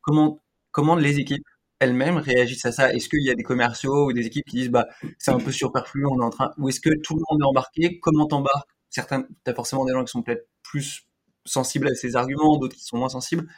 [0.00, 0.42] Comment,
[0.76, 1.46] comment les équipes
[1.78, 2.92] elles-mêmes réagissent à ça?
[2.92, 4.86] Est-ce qu'il y a des commerciaux ou des équipes qui disent, bah,
[5.18, 7.46] c'est un peu superflu, on est en train, ou est-ce que tout le monde est
[7.46, 7.98] embarqué?
[7.98, 11.06] Comment t'embarques Certains, t'as forcément des gens qui sont peut-être plus
[11.46, 13.48] sensibles à ces arguments, d'autres qui sont moins sensibles.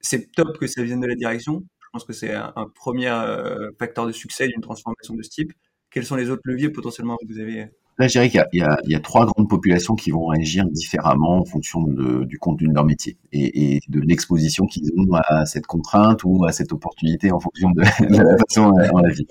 [0.00, 1.64] C'est top que ça vienne de la direction.
[1.80, 5.52] Je pense que c'est un, premier euh, facteur de succès d'une transformation de ce type.
[5.90, 8.94] Quels sont les autres leviers potentiellement que vous avez Là, je dirais qu'il y, y,
[8.94, 12.84] a trois grandes populations qui vont réagir différemment en fonction de, du contenu de leur
[12.84, 17.40] métier et, et de l'exposition qu'ils ont à cette contrainte ou à cette opportunité en
[17.40, 17.80] fonction de,
[18.10, 19.26] la façon dont la vie.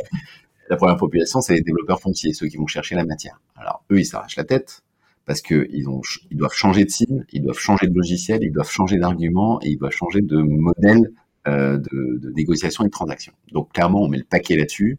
[0.68, 3.39] La première population, c'est les développeurs fonciers, ceux qui vont chercher la matière.
[3.55, 4.82] Alors, eux, ils s'arrachent la tête
[5.28, 6.01] parce que ils, ont,
[6.32, 9.70] ils doivent changer de cible, ils doivent changer de logiciel, ils doivent changer d'argument et
[9.70, 11.11] ils doivent changer de modèle
[11.45, 11.79] de,
[12.19, 13.33] de, négociation et de transaction.
[13.51, 14.97] Donc clairement, on met le paquet là-dessus.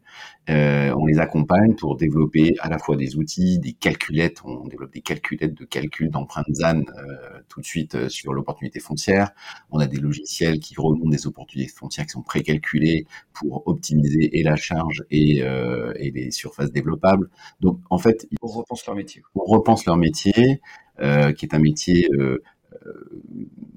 [0.49, 4.43] Euh, on les accompagne pour développer à la fois des outils, des calculettes.
[4.45, 8.79] On développe des calculettes de calcul d'empreintes ZAN euh, tout de suite euh, sur l'opportunité
[8.79, 9.33] foncière.
[9.71, 14.45] On a des logiciels qui remontent des opportunités foncières qui sont précalculées pour optimiser et
[14.45, 17.29] la charge et, euh, et les surfaces développables.
[17.61, 19.23] Donc en fait, on repense leur métier.
[19.35, 20.61] On repense leur métier,
[21.37, 22.43] qui est un métier euh,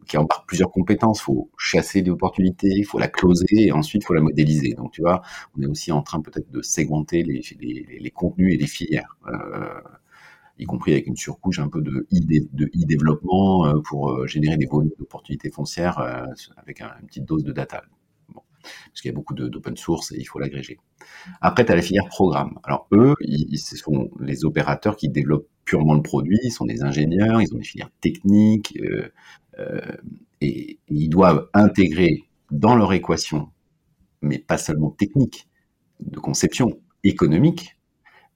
[0.08, 1.20] qui embarque plusieurs compétences.
[1.20, 4.74] Il faut chasser des opportunités, il faut la closer et ensuite il faut la modéliser.
[4.74, 5.22] Donc tu vois,
[5.58, 9.18] on est aussi en train peut-être de segmenter les, contenus et les filières.
[9.28, 9.80] Euh,
[10.58, 15.50] y compris avec une surcouche un peu de e-développement euh, pour générer des volumes d'opportunités
[15.50, 16.00] foncières
[16.58, 17.84] avec une petite dose de data
[18.88, 20.78] parce qu'il y a beaucoup d'open source et il faut l'agréger.
[21.42, 22.60] Après, tu as la filière programme.
[22.64, 23.14] Alors eux,
[23.56, 27.58] ce sont les opérateurs qui développent purement le produit, ils sont des ingénieurs, ils ont
[27.58, 29.10] des filières techniques, euh,
[29.60, 29.82] euh,
[30.42, 33.50] et, ils doivent intégrer dans leur équation,
[34.22, 35.48] mais pas seulement technique,
[36.00, 37.78] de conception économique,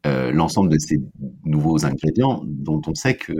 [0.06, 1.00] euh, l'ensemble de ces
[1.46, 3.34] nouveaux ingrédients dont on sait que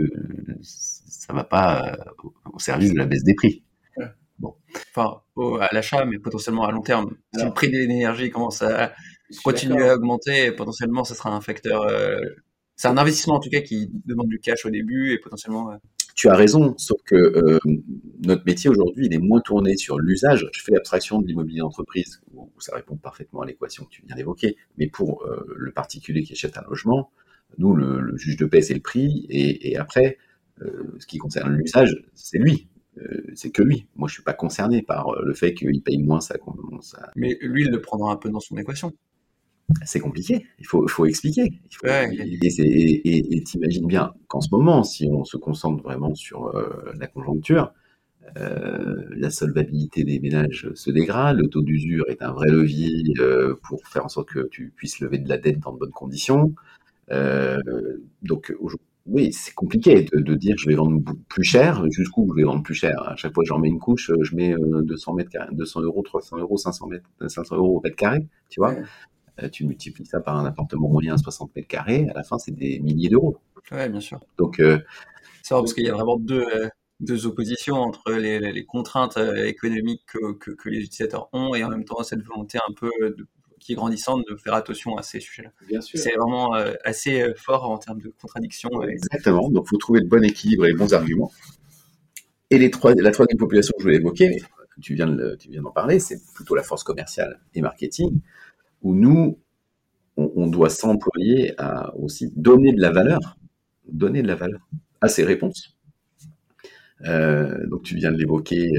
[0.62, 1.96] ça va pas
[2.52, 3.62] au service de la baisse des prix.
[4.38, 4.54] Bon.
[4.94, 5.20] Enfin,
[5.60, 7.16] à l'achat, mais potentiellement à long terme.
[7.36, 8.92] si le prix de l'énergie commence à
[9.42, 11.82] continuer à augmenter, potentiellement, ce sera un facteur.
[11.82, 12.18] Euh,
[12.76, 15.72] c'est un investissement en tout cas qui demande du cash au début et potentiellement.
[15.72, 15.76] Euh,
[16.16, 17.58] tu as raison, sauf que euh,
[18.22, 20.48] notre métier aujourd'hui, il est moins tourné sur l'usage.
[20.52, 24.14] Je fais l'abstraction de l'immobilier d'entreprise, où, ça répond parfaitement à l'équation que tu viens
[24.14, 24.56] d'évoquer.
[24.78, 25.26] Mais pour
[25.56, 27.10] le particulier qui achète un logement,
[27.58, 30.18] nous, le, juge de paix, c'est le prix, et, et après,
[30.60, 32.68] ce qui concerne l'usage, c'est lui.
[32.98, 33.86] Euh, c'est que lui.
[33.96, 36.36] Moi, je suis pas concerné par euh, le fait qu'il paye moins ça,
[36.80, 37.10] ça.
[37.16, 38.92] Mais lui, il le prendra un peu dans son équation.
[39.84, 40.46] C'est compliqué.
[40.58, 41.60] Il faut, faut expliquer.
[41.70, 46.92] Il faut, et t'imagines bien qu'en ce moment, si on se concentre vraiment sur euh,
[46.98, 47.72] la conjoncture,
[48.36, 53.54] euh, la solvabilité des ménages se dégrade, le taux d'usure est un vrai levier euh,
[53.62, 56.54] pour faire en sorte que tu puisses lever de la dette dans de bonnes conditions.
[58.22, 62.40] Donc aujourd'hui, oui, c'est compliqué de, de, dire je vais vendre plus cher, jusqu'où je
[62.40, 63.02] vais vendre plus cher.
[63.02, 66.02] À chaque fois que j'en mets une couche, je mets 200 euh, mètres 200 euros,
[66.02, 68.74] 300 euros, 500 mètres, 500 euros au mètre carré, tu vois.
[69.42, 72.38] Euh, tu multiplies ça par un appartement moyen à 60 mètres carrés, à la fin,
[72.38, 73.38] c'est des milliers d'euros.
[73.72, 74.20] Ouais, bien sûr.
[74.38, 74.78] Donc, euh,
[75.42, 76.68] c'est vrai parce qu'il y a vraiment deux, euh,
[77.00, 81.68] deux oppositions entre les, les contraintes économiques que, que, que, les utilisateurs ont et en
[81.68, 83.26] même temps cette volonté un peu de
[83.64, 85.80] qui est grandissante de faire attention à ces sujets-là.
[85.80, 88.68] C'est vraiment euh, assez euh, fort en termes de contradiction.
[88.82, 89.48] Exactement.
[89.48, 91.32] Donc, il faut trouver le bon équilibre et les bons arguments.
[92.50, 94.36] Et les trois, la troisième population que je voulais évoquer,
[94.82, 98.20] tu viens de, tu viens d'en parler, c'est plutôt la force commerciale et marketing,
[98.82, 99.38] où nous,
[100.18, 103.38] on, doit s'employer à aussi donner de la valeur,
[103.88, 104.68] donner de la valeur
[105.00, 105.74] à ces réponses.
[107.06, 108.70] Euh, donc, tu viens de l'évoquer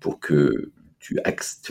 [0.00, 1.18] pour que tu,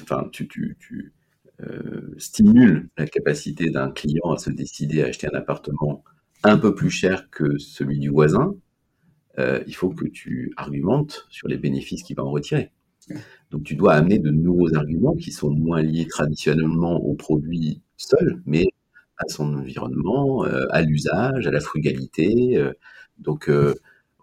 [0.02, 1.14] enfin, tu, tu, tu,
[1.62, 6.04] euh, stimule la capacité d'un client à se décider à acheter un appartement
[6.44, 8.56] un peu plus cher que celui du voisin,
[9.40, 12.72] euh, il faut que tu argumentes sur les bénéfices qu'il va en retirer.
[13.52, 18.42] Donc tu dois amener de nouveaux arguments qui sont moins liés traditionnellement au produit seul,
[18.46, 18.66] mais
[19.18, 22.58] à son environnement, euh, à l'usage, à la frugalité.
[23.18, 23.52] Donc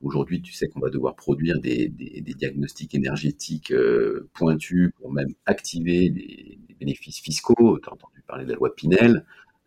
[0.01, 3.75] aujourd'hui, tu sais qu'on va devoir produire des, des, diagnostics énergétiques
[4.33, 7.79] pointus pour même activer des, bénéfices fiscaux.
[7.83, 9.25] Tu as entendu parler de la loi Pinel.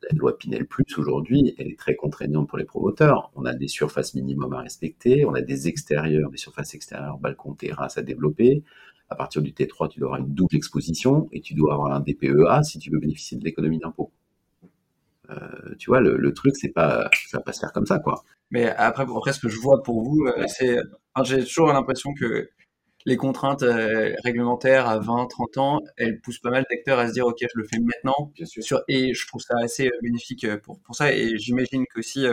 [0.10, 3.32] La loi Pinel Plus, aujourd'hui, elle est très contraignante pour les promoteurs.
[3.36, 7.54] On a des surfaces minimum à respecter, on a des extérieurs, des surfaces extérieures, balcons,
[7.54, 8.64] terrasses à développer.
[9.10, 12.00] À partir du T3, tu dois avoir une double exposition et tu dois avoir un
[12.00, 14.12] DPEA si tu veux bénéficier de l'économie d'impôt.
[15.30, 18.00] Euh, tu vois, le, le truc, c'est pas, ça va pas se faire comme ça,
[18.00, 18.24] quoi.
[18.52, 20.78] Mais après, après ce que je vois pour vous, euh, c'est,
[21.24, 22.50] j'ai toujours l'impression que
[23.06, 27.14] les contraintes euh, réglementaires à 20, 30 ans, elles poussent pas mal d'acteurs à se
[27.14, 28.32] dire, OK, je le fais maintenant.
[28.36, 28.82] Bien sûr.
[28.88, 31.14] et je trouve ça assez euh, bénéfique pour, pour ça.
[31.14, 32.26] Et j'imagine que si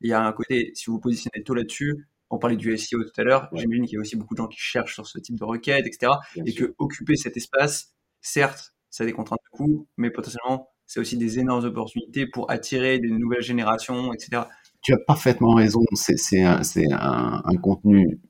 [0.00, 3.20] il y a un côté, si vous positionnez tôt là-dessus, on parlait du SEO tout
[3.20, 5.36] à l'heure, j'imagine qu'il y a aussi beaucoup de gens qui cherchent sur ce type
[5.36, 6.12] de requête, etc.
[6.46, 11.00] et que occuper cet espace, certes, ça a des contraintes de coût, mais potentiellement, c'est
[11.00, 14.42] aussi des énormes opportunités pour attirer des nouvelles générations, etc.
[14.82, 15.80] Tu as parfaitement raison.
[15.94, 16.60] C'est un,
[16.92, 18.20] un, un contenu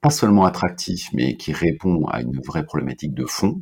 [0.00, 3.60] pas seulement attractif, mais qui répond à une vraie problématique de fond.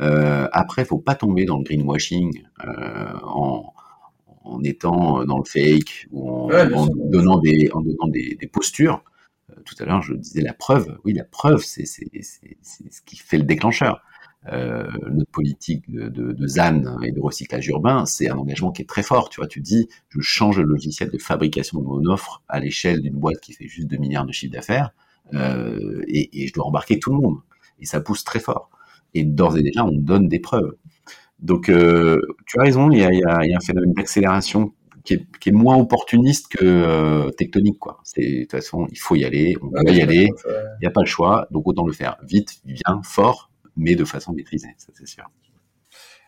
[0.00, 3.72] Euh, après, faut pas tomber dans le greenwashing euh, en,
[4.44, 9.02] en, étant dans le fake ou en, en donnant des en donnant des, des postures.
[9.50, 10.98] Euh, tout à l'heure, je disais la preuve.
[11.04, 14.02] Oui, la preuve, c'est ce qui fait le déclencheur.
[14.52, 18.82] Euh, notre politique de, de, de, ZAN et de recyclage urbain, c'est un engagement qui
[18.82, 19.28] est très fort.
[19.30, 23.02] Tu vois, tu dis, je change le logiciel de fabrication de mon offre à l'échelle
[23.02, 24.92] d'une boîte qui fait juste 2 milliards de chiffre d'affaires,
[25.34, 27.38] euh, et, et, je dois embarquer tout le monde.
[27.80, 28.70] Et ça pousse très fort.
[29.14, 30.74] Et d'ores et déjà, on donne des preuves.
[31.38, 33.64] Donc, euh, tu as raison, il y a, il y a, il y a un
[33.64, 34.72] phénomène d'accélération
[35.04, 37.78] qui est, qui est, moins opportuniste que euh, tectonique.
[37.78, 38.00] Quoi.
[38.16, 41.00] De toute façon, il faut y aller, on va y aller, il n'y a pas
[41.00, 45.06] le choix, donc autant le faire vite, bien, fort, mais de façon maîtrisée, ça c'est
[45.06, 45.24] sûr.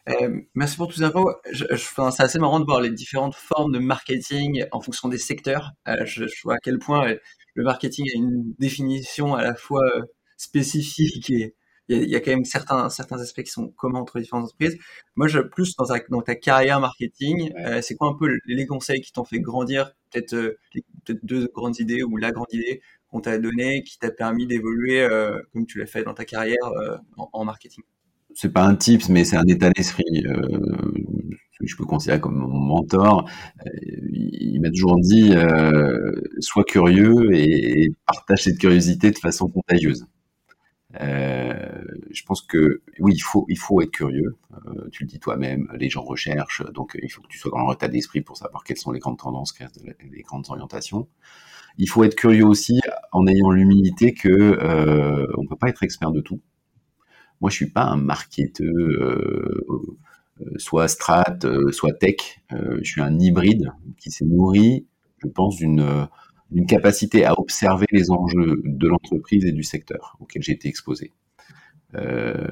[0.08, 1.30] Euh, merci pour toutes ces infos.
[1.52, 5.18] Je, je, c'est assez marrant de voir les différentes formes de marketing en fonction des
[5.18, 5.72] secteurs.
[5.88, 7.14] Euh, je, je, vois à quel point
[7.60, 10.02] le marketing a une définition à la fois euh,
[10.38, 11.54] spécifique et
[11.88, 14.18] il y, a, il y a quand même certains, certains aspects qui sont communs entre
[14.18, 14.78] différentes entreprises.
[15.16, 18.66] Moi, je, plus dans ta, dans ta carrière marketing, euh, c'est quoi un peu les
[18.66, 19.92] conseils qui t'ont fait grandir?
[20.10, 20.58] Peut-être euh,
[21.04, 25.02] peut deux grandes idées ou la grande idée qu'on t'a donnée qui t'a permis d'évoluer
[25.02, 27.84] euh, comme tu l'as fait dans ta carrière euh, en, en, marketing?
[28.34, 30.24] C'est pas un tips, mais c'est un état d'esprit.
[31.60, 33.28] Euh, je peux considérer comme mon mentor.
[33.72, 35.32] Il m'a toujours dit
[36.40, 40.06] sois curieux et, partage cette curiosité de façon contagieuse.
[41.00, 44.36] Euh, je pense que oui, il faut il faut être curieux.
[44.66, 47.58] Euh, tu le dis toi-même, les gens recherchent, donc il faut que tu sois dans
[47.58, 49.54] leur état d'esprit pour savoir quelles sont les grandes tendances,
[50.02, 51.08] les grandes orientations.
[51.78, 52.80] Il faut être curieux aussi
[53.12, 56.40] en ayant l'humilité que euh, on peut pas être expert de tout.
[57.40, 59.96] Moi, je suis pas un marketeur, euh,
[60.56, 61.38] soit strat,
[61.70, 62.40] soit tech.
[62.50, 64.86] je suis un hybride qui s'est nourri,
[65.18, 70.52] je pense, d'une capacité à observer les enjeux de l'entreprise et du secteur auquel j'ai
[70.52, 71.12] été exposé.
[71.96, 72.46] Euh,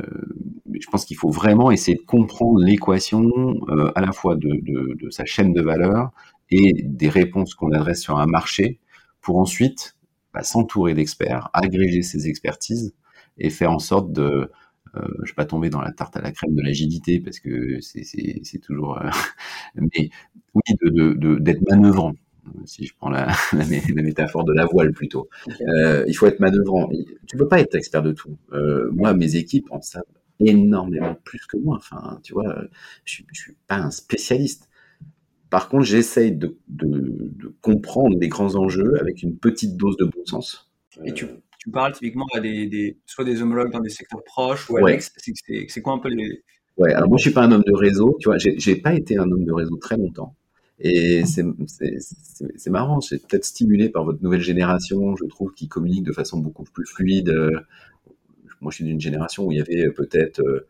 [0.73, 3.23] je pense qu'il faut vraiment essayer de comprendre l'équation
[3.69, 6.11] euh, à la fois de, sa chaîne de valeur
[6.51, 8.81] et des réponses qu'on adresse sur un marché
[9.21, 9.97] pour ensuite
[10.33, 12.95] bah, s'entourer d'experts, agréger ses expertises
[13.39, 14.51] et faire en sorte de,
[14.99, 17.41] euh, je ne vais pas tomber dans la tarte à la crème de l'agilité parce
[17.41, 19.09] que c'est toujours, euh,
[19.75, 20.11] mais
[20.55, 22.15] oui, d'être de, de, manœuvrant
[22.65, 25.29] si je prends la, la, la, métaphore de la voile plutôt.
[25.61, 26.89] Euh, il faut être manœuvrant.
[27.27, 28.39] Tu peux pas être expert de tout.
[28.93, 30.05] Moi, mes équipes en savent
[30.41, 31.77] énormément plus que moi.
[31.77, 32.65] Enfin, tu vois,
[33.05, 34.69] je je suis pas un spécialiste.
[35.51, 40.05] Par contre, j'essaye de, de, de, comprendre les grands enjeux avec une petite dose de
[40.05, 40.71] bon sens.
[41.05, 41.27] Et tu,
[41.59, 45.13] tu parles typiquement à des, des, soit des homologues dans des secteurs proches ou Alex,
[45.49, 45.67] ouais.
[45.69, 46.43] c'est quoi un peu les...
[46.77, 49.19] Ouais, alors moi je suis pas un homme de réseau, tu vois, j'ai pas été
[49.19, 50.35] un homme de réseau très longtemps.
[50.81, 56.13] Et c'est marrant, c'est peut-être stimulé par votre nouvelle génération, je trouve, qui communique de
[56.13, 57.35] façon beaucoup plus fluide.
[58.61, 60.61] Moi, je suis d'une génération où il y avait peut-être euh,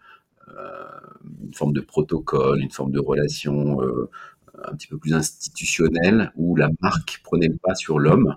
[1.44, 4.10] une forme de protocole, une forme de relation euh,
[4.64, 8.36] un petit peu plus institutionnelle, où la marque prenait le pas sur l'homme.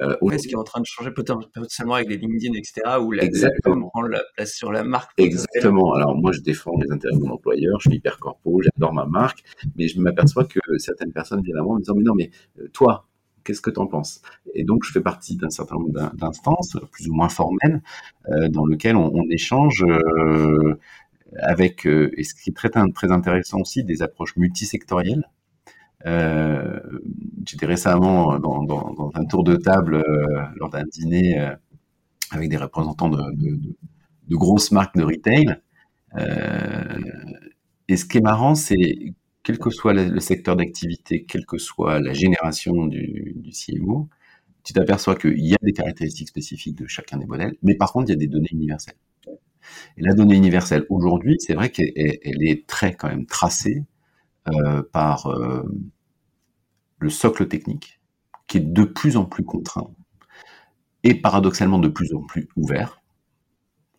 [0.00, 3.24] Euh, ce qui est en train de changer potentiellement avec les LinkedIn, etc., où la,
[3.24, 3.88] Exactement.
[3.88, 5.10] prend la place sur la marque.
[5.18, 5.92] Exactement.
[5.94, 9.04] Alors moi, je défends les intérêts de mon employeur, je suis hyper corpo, j'adore ma
[9.04, 9.42] marque,
[9.76, 12.30] mais je m'aperçois que certaines personnes viennent à moi en me disant, mais non, mais
[12.60, 13.06] euh, toi,
[13.44, 14.22] qu'est-ce que tu en penses?
[14.54, 17.82] Et donc, je fais partie d'un certain nombre d'instances, plus ou moins formelles,
[18.30, 20.78] euh, dans lesquelles on, on échange euh,
[21.38, 25.28] avec, et ce qui est très, très intéressant aussi, des approches multisectorielles.
[26.06, 26.80] Euh,
[27.46, 31.54] J'étais récemment dans, un tour de table euh, lors d'un dîner euh,
[32.30, 33.18] avec des représentants de,
[34.30, 35.56] grosses marques de retail.
[37.88, 42.00] Et ce qui est marrant, c'est quel que soit le, secteur d'activité, quelle que soit
[42.00, 44.08] la génération du, du CMO,
[44.62, 48.10] tu t'aperçois qu'il y a des caractéristiques spécifiques de chacun des modèles, mais par contre,
[48.10, 48.96] il y a des données universelles.
[49.96, 53.84] Et la donnée universelle, aujourd'hui, c'est vrai qu'elle est très quand même tracée
[54.92, 55.62] par euh,
[56.98, 58.00] le socle technique,
[58.46, 59.90] qui est de plus en plus contraint
[61.02, 63.00] et paradoxalement de plus en plus ouvert.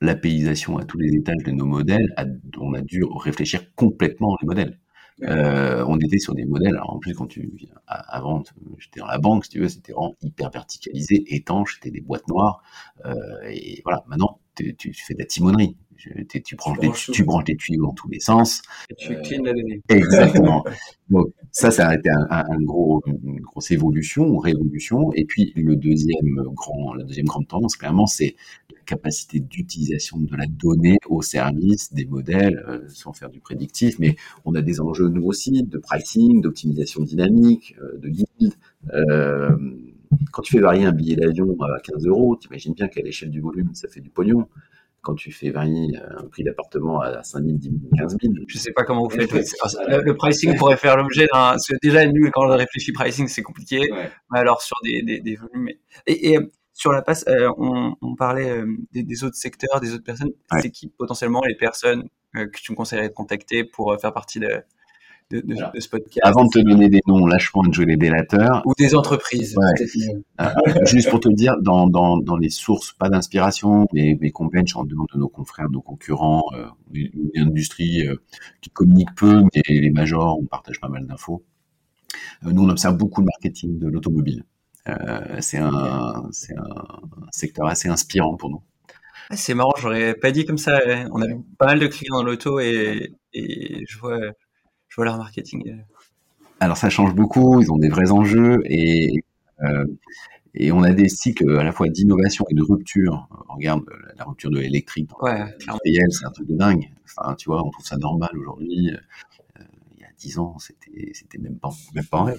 [0.02, 2.14] L'apéisation à tous les étages de nos modèles,
[2.60, 4.80] on a dû réfléchir complètement les modèles.
[5.24, 7.52] Euh, on était sur des modèles, alors en plus quand tu
[7.86, 8.44] avant,
[8.80, 12.28] j'étais dans la banque, si tu veux, c'était vraiment hyper verticalisé, étanche, c'était des boîtes
[12.28, 12.64] noires,
[13.06, 13.16] euh,
[13.48, 17.44] et voilà, maintenant tu, tu fais de la timonerie, tu, tu, branches, des, tu, branches
[17.44, 18.62] des tuyaux dans tous les sens.
[18.90, 19.82] Et tu euh, clean la donnée.
[19.90, 20.64] Exactement.
[21.10, 25.14] Donc ça, ça a été un, un, gros, une grosse évolution ou révolution.
[25.14, 28.36] Et puis le deuxième grand, la deuxième grande tendance, clairement, c'est
[28.74, 34.00] la capacité d'utilisation de la donnée au service des modèles, euh, sans faire du prédictif.
[34.00, 38.54] Mais on a des enjeux nous aussi de pricing, d'optimisation dynamique, euh, de yield,
[38.94, 39.56] Euh,
[40.32, 43.42] quand tu fais varier un billet d'avion à 15 euros, t'imagines bien qu'à l'échelle du
[43.42, 44.48] volume, ça fait du pognon.
[45.02, 48.34] Quand tu fais varier un prix d'appartement à 5 000, 10 000, 15 000.
[48.48, 49.32] Je sais pas comment vous faites.
[49.34, 51.56] Le, le pricing pourrait faire l'objet d'un.
[51.82, 53.90] Déjà nul quand on réfléchit pricing, c'est compliqué.
[54.32, 55.70] Mais alors sur des, des, des volumes.
[56.06, 56.40] Et, et
[56.74, 60.32] sur la passe, euh, on, on, parlait euh, des, des, autres secteurs, des autres personnes.
[60.62, 64.40] C'est qui potentiellement les personnes euh, que tu me conseillerais de contacter pour faire partie
[64.40, 64.64] de,
[65.32, 67.98] de, de, de, ce podcast Avant de te donner des noms, lâche-moi de jouer les
[67.98, 68.62] délateurs.
[68.66, 69.56] Ou des entreprises.
[69.58, 70.86] Ouais.
[70.86, 74.76] juste pour te dire, dans, dans, dans les sources, pas d'inspiration, mais, mais qu'on bench
[74.76, 78.16] en demande de nos confrères, de nos concurrents, euh, une, une, industrie euh,
[78.62, 81.44] qui communique peu, mais les majors, on partage pas mal d'infos.
[82.46, 84.44] Euh, nous, on observe beaucoup le marketing de l'automobile.
[84.88, 88.64] Euh, c'est un, c'est un secteur assez inspirant pour nous.
[89.30, 90.80] Ah, c'est marrant, j'aurais pas dit comme ça.
[91.12, 91.28] On a
[91.58, 94.20] pas mal de clients dans l'auto et, et je vois,
[94.92, 95.78] je vois leur marketing.
[96.60, 99.24] Alors ça change beaucoup, ils ont des vrais enjeux et,
[99.64, 99.86] euh,
[100.54, 103.28] et on a des cycles à la fois d'innovation et de rupture.
[103.50, 103.84] On regarde
[104.18, 106.92] la, rupture de l'électrique dans ouais, c'est un truc de dingue.
[107.06, 108.92] Enfin, tu vois, on trouve ça normal aujourd'hui.
[108.92, 109.64] Euh,
[109.96, 112.38] il y a dix ans, c'était c'était même pas même pas vrai.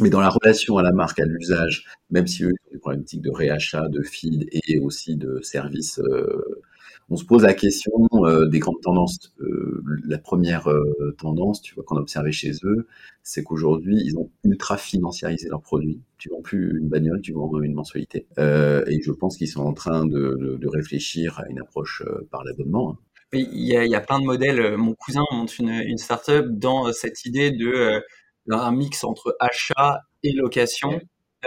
[0.00, 3.22] Mais dans la relation à la marque, à l'usage, même si eux ont des problématiques
[3.22, 6.62] de réachat, de feed et aussi de service, euh,
[7.08, 7.92] on se pose la question
[8.24, 9.32] euh, des grandes tendances.
[9.40, 12.88] Euh, la première euh, tendance, tu vois, qu'on a observé chez eux,
[13.22, 16.00] c'est qu'aujourd'hui, ils ont ultra financiarisé leurs produits.
[16.18, 18.26] Tu vends plus une bagnole, tu vends une mensualité.
[18.38, 22.90] et je pense qu'ils sont en train de, réfléchir à une approche par l'abonnement.
[22.90, 22.98] Hein.
[23.32, 24.76] Il y, a, plein de modèles.
[24.76, 28.02] Mon cousin monte une, une startup dans cette idée de
[28.48, 31.00] un mix entre achat et location.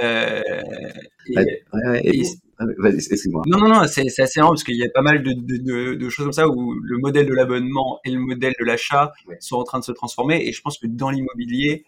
[0.04, 0.42] Euh,
[1.28, 2.24] et, ouais, ouais, et,
[2.60, 3.44] Excuse-moi.
[3.48, 6.10] Non, non, non, c'est assez marrant parce qu'il y a pas mal de, de, de,
[6.10, 9.38] choses comme ça où le modèle de l'abonnement et le modèle de l'achat ouais.
[9.40, 10.46] sont en train de se transformer.
[10.46, 11.86] Et je pense que dans l'immobilier.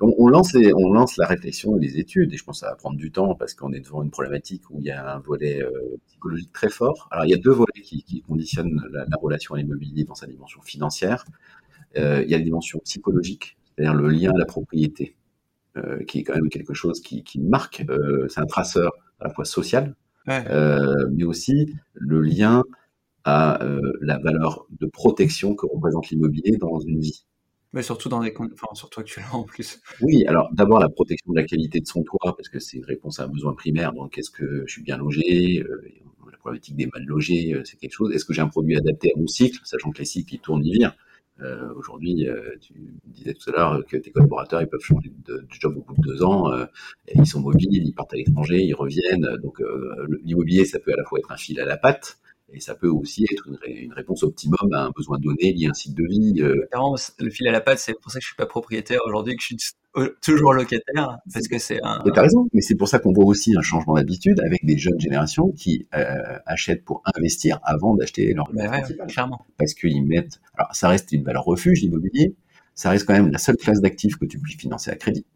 [0.00, 2.66] On, on, lance les, on lance la réflexion et les études, et je pense que
[2.66, 5.16] ça va prendre du temps parce qu'on est devant une problématique où il y a
[5.16, 7.08] un volet euh, psychologique très fort.
[7.10, 10.14] Alors, il y a deux volets qui, qui conditionnent la, la, relation à l'immobilier dans
[10.14, 11.24] sa dimension financière.
[11.96, 15.16] Euh, il y a la dimension psychologique, c'est-à-dire le lien à la propriété,
[16.06, 17.84] qui est quand même quelque chose qui, qui marque.
[17.88, 19.94] Euh, c'est un traceur à la fois social,
[20.26, 20.44] ouais.
[20.50, 22.64] euh, mais aussi le lien
[23.24, 27.26] à euh, la valeur de protection que représente l'immobilier dans une vie.
[27.74, 29.80] Mais surtout dans des, enfin surtout actuellement en plus.
[30.00, 32.84] Oui, alors d'abord la protection de la qualité de son toit parce que c'est une
[32.84, 33.92] réponse à un besoin primaire.
[33.92, 35.82] Donc est-ce que je suis bien logé euh,
[36.30, 38.14] La problématique des mal logés, euh, c'est quelque chose.
[38.14, 40.64] Est-ce que j'ai un produit adapté à mon cycle, sachant que les cycles ils tournent,
[40.64, 40.96] ils virent.
[41.40, 42.74] Euh, Aujourd'hui, euh, tu
[43.04, 46.02] disais tout à l'heure que tes collaborateurs ils peuvent changer de, job au bout de
[46.02, 46.52] deux ans.
[46.52, 46.66] Euh,
[47.14, 49.28] ils sont mobiles, ils partent à l'étranger, ils reviennent.
[49.42, 52.18] Donc euh, l'immobilier, ça peut à la fois être un fil à la patte.
[52.50, 55.70] Et ça peut aussi être une, une réponse optimum à un besoin donné lié à
[55.70, 56.40] un cycle de vie.
[56.40, 56.66] Euh.
[57.18, 59.42] Le fil à la patte, c'est pour ça que je suis pas propriétaire aujourd'hui, que
[59.42, 59.56] je suis
[60.22, 62.02] toujours locataire, parce que c'est un.
[62.04, 64.78] Mais t'as raison, mais c'est pour ça qu'on voit aussi un changement d'habitude avec des
[64.78, 68.50] jeunes générations qui euh, achètent pour investir avant d'acheter leur.
[68.52, 69.44] Bah ouais, clairement.
[69.56, 70.40] Parce qu'ils mettent.
[70.54, 72.34] Alors, ça reste une valeur refuge l'immobilier.
[72.74, 75.26] Ça reste quand même la seule classe d'actifs que tu puisses financer à crédit.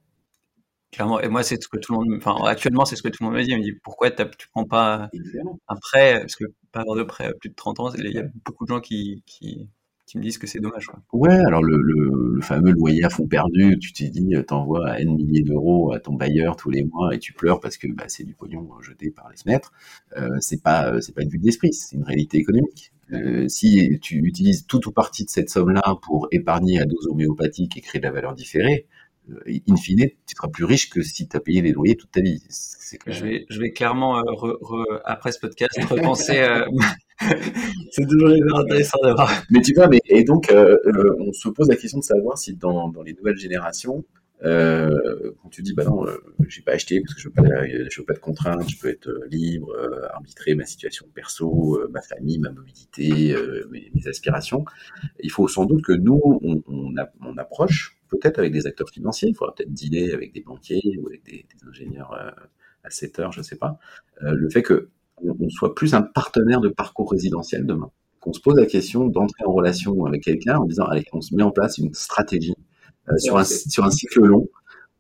[0.93, 3.23] Clairement, et moi c'est ce que tout le monde, enfin actuellement c'est ce que tout
[3.23, 3.51] le monde me dit.
[3.51, 5.59] Il me dit pourquoi tu prends pas Évidemment.
[5.67, 8.19] un prêt parce que pas avoir de prêt à plus de 30 ans, il y
[8.19, 9.71] a beaucoup de gens qui qui,
[10.13, 10.91] qui me disent que c'est dommage.
[11.15, 15.93] Ouais, alors le, fameux loyer à fond perdu, tu t'es dit t'envoies un milliers d'euros
[15.93, 18.69] à ton bailleur tous les mois et tu pleures parce que bah, c'est du pognon
[18.83, 19.73] jeté par les fenêtres.
[20.19, 22.93] Euh, c'est pas c'est pas une vue d'esprit, c'est une réalité économique.
[23.15, 27.79] Euh, si tu utilises toute ou partie de cette somme-là pour épargner à dose homéopathique
[27.79, 28.87] et créer de la valeur différée,
[29.47, 32.21] in fine, tu seras plus riche que si tu as payé les loyers toute ta
[32.21, 32.43] vie.
[33.07, 36.41] Je vais, je vais clairement, euh, re, re, après ce podcast, repenser.
[36.41, 36.67] Euh,
[37.91, 39.31] c'est toujours intéressant d'avoir.
[39.51, 40.77] Mais tu vois, mais, et donc, euh,
[41.21, 44.05] on se pose la question de savoir si dans, dans les nouvelles générations,
[44.43, 46.05] quand tu dis, bah non,
[46.49, 48.89] j'ai pas acheté parce que je veux pas, je veux pas de contraintes, je peux
[48.89, 49.73] être libre,
[50.13, 53.37] arbitrer ma situation perso, ma famille, ma mobilité,
[53.71, 54.65] mes, mes, aspirations,
[55.21, 58.91] il faut sans doute que nous, on, on, a, on approche peut-être avec des acteurs
[58.91, 62.31] financiers, il faudra peut-être dealer avec des banquiers ou avec des, des ingénieurs euh,
[62.85, 63.79] assetteurs, je ne sais pas,
[64.23, 64.91] euh, le fait que
[65.25, 67.91] on soit plus un partenaire de parcours résidentiel demain,
[68.21, 71.35] qu'on se pose la question d'entrer en relation avec quelqu'un en disant allez, on se
[71.35, 72.55] met en place une stratégie
[73.09, 74.49] euh, sur, un, sur un cycle long.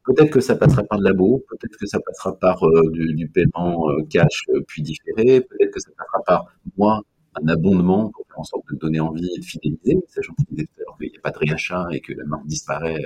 [0.05, 3.29] Peut-être que ça passera par de labo, peut-être que ça passera par euh, du, du,
[3.29, 6.47] paiement euh, cash puis différé, peut-être que ça passera par
[6.77, 7.03] moi
[7.41, 11.17] un abondement pour faire en sorte de donner envie et de fidéliser, sachant qu'il n'y
[11.17, 13.03] a pas de réachat et que la marque disparaît.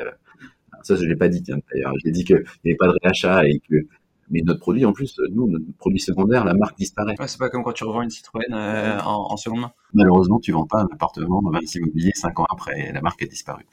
[0.83, 1.93] Ça, je l'ai pas dit, d'ailleurs.
[2.05, 3.87] J'ai dit qu'il n'y avait pas de réachat et que
[4.31, 7.15] Mais notre produit, en plus, nous, notre produit secondaire, la marque disparaît.
[7.19, 9.73] Ouais, c'est pas comme quand tu revends une Citroën euh, en, en, seconde main.
[9.95, 13.27] Malheureusement, tu vends pas un appartement dans 26 immobilier 5 ans après, la marque a
[13.27, 13.65] disparu.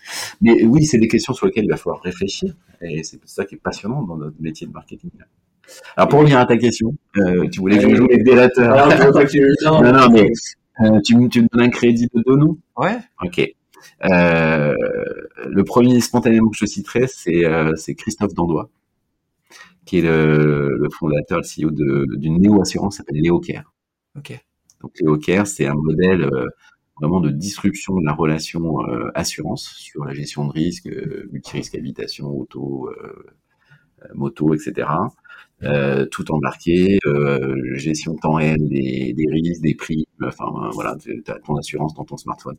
[0.41, 3.55] Mais oui, c'est des questions sur lesquelles il va falloir réfléchir, et c'est ça qui
[3.55, 5.09] est passionnant dans notre métier de marketing.
[5.95, 8.87] Alors pour revenir à ta question, euh, tu voulais que je joue les délateurs.
[9.65, 10.29] non, non, mais
[10.81, 12.97] euh, tu, tu, me donnes un crédit de deux noms Ouais.
[13.23, 13.41] Ok.
[14.05, 14.75] Euh,
[15.45, 18.69] le premier spontanément que je citerai, c'est Christophe Dandois,
[19.85, 21.71] qui est le, le fondateur, le CEO
[22.17, 23.73] d'une néo-assurance qui s'appelle Léocare.
[24.17, 24.39] Ok.
[24.81, 26.29] Donc Léocare, c'est un modèle
[26.99, 28.79] vraiment de disruption de la relation
[29.15, 30.89] assurance sur la gestion de risque,
[31.31, 32.89] multirisque habitation, auto,
[34.13, 34.87] moto, etc.
[35.65, 41.23] Euh, tout embarqué, euh, gestion temps réel des, des risques, des prix, enfin voilà, tu
[41.27, 42.57] as ton assurance dans ton smartphone.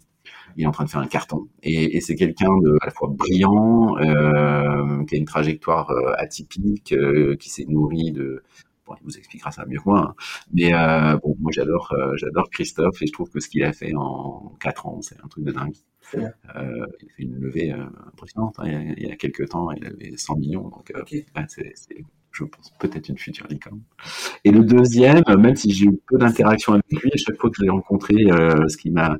[0.57, 1.49] Il est en train de faire un carton.
[1.63, 6.13] Et, et c'est quelqu'un de à la fois brillant, euh, qui a une trajectoire euh,
[6.19, 8.43] atypique, euh, qui s'est nourri de
[8.87, 10.11] Bon, il vous expliquera ça mieux que moi.
[10.11, 10.15] Hein.
[10.53, 13.95] Mais euh, bon, moi j'adore, j'adore Christophe et je trouve que ce qu'il a fait
[13.97, 15.73] en quatre ans, c'est un truc de dingue.
[16.15, 18.57] Euh, il fait une levée impressionnante.
[18.59, 18.65] Hein.
[18.67, 20.69] Il, y a, il, y a, quelques temps, il avait 100 millions.
[20.69, 21.25] Donc, okay.
[21.49, 21.73] c'est,
[22.35, 23.81] je pense, peut-être une future licorne.
[24.45, 27.57] Et le deuxième, même si j'ai eu peu d'interaction avec lui, à chaque fois que
[27.59, 29.17] je l'ai rencontré, euh, ce qui m'a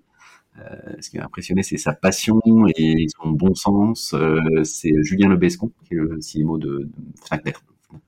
[0.59, 2.41] euh, ce qui m'a impressionné, c'est sa passion
[2.77, 4.15] et son bon sens.
[4.15, 6.89] Euh, c'est Julien Lebescon, qui est le CMO de,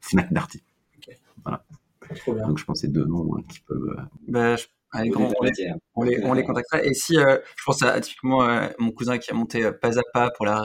[0.01, 0.63] Fnac Darty.
[0.99, 1.19] Okay.
[1.45, 1.65] Voilà.
[2.27, 3.97] Donc je pense que c'est deux noms hein, qui peuvent.
[4.29, 4.67] Bah, je...
[4.93, 5.53] Avec grand, on, les,
[5.95, 6.85] on, les, on les contactera.
[6.85, 10.03] Et si, euh, je pense à typiquement euh, mon cousin qui a monté pas à
[10.13, 10.65] pas pour la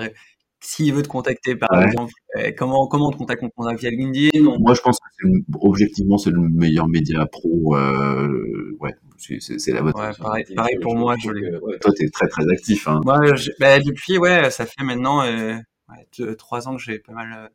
[0.64, 1.86] s'il veut te contacter, par ouais.
[1.86, 4.60] exemple, euh, comment, comment on te contacte On te contacte via LinkedIn on...
[4.60, 5.28] Moi, je pense que c'est
[5.60, 7.76] objectivement, c'est le meilleur média pro.
[7.76, 9.94] Euh, ouais, c'est la bonne.
[9.96, 11.16] Ouais, pareil, pareil pour moi.
[11.22, 12.88] Je que, ouais, toi, tu es très, très actif.
[12.88, 13.02] Hein.
[13.06, 15.56] Ouais, je, bah, depuis, ouais, ça fait maintenant euh,
[16.18, 17.34] deux, trois ans que j'ai pas mal.
[17.36, 17.48] Euh...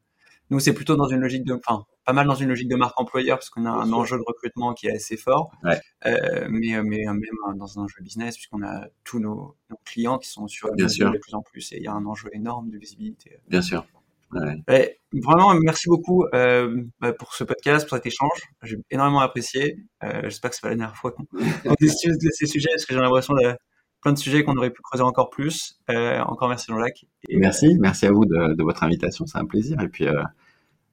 [0.50, 1.54] Nous, c'est plutôt dans une logique de.
[1.54, 4.22] Enfin, pas mal dans une logique de marque employeur parce qu'on a un enjeu de
[4.24, 5.80] recrutement qui est assez fort, ouais.
[6.06, 10.30] euh, mais, mais même dans un enjeu business puisqu'on a tous nos, nos, clients qui
[10.30, 11.10] sont sur Bien sûr.
[11.10, 13.40] de plus en plus et il y a un enjeu énorme de visibilité.
[13.48, 13.84] Bien sûr.
[14.32, 14.98] Ouais.
[15.12, 16.84] Vraiment, merci beaucoup euh,
[17.18, 18.38] pour ce podcast, pour cet échange.
[18.62, 19.78] J'ai énormément apprécié.
[20.04, 22.94] Euh, J'espère que c'est pas la dernière fois qu'on discute de ces sujets parce que
[22.94, 23.54] j'ai l'impression de
[24.02, 25.80] plein de sujets qu'on aurait pu creuser encore plus.
[25.90, 27.06] Euh, encore merci Jean-Jacques.
[27.30, 29.80] Merci, merci à vous de, de votre invitation, c'est un plaisir.
[29.80, 30.06] Et puis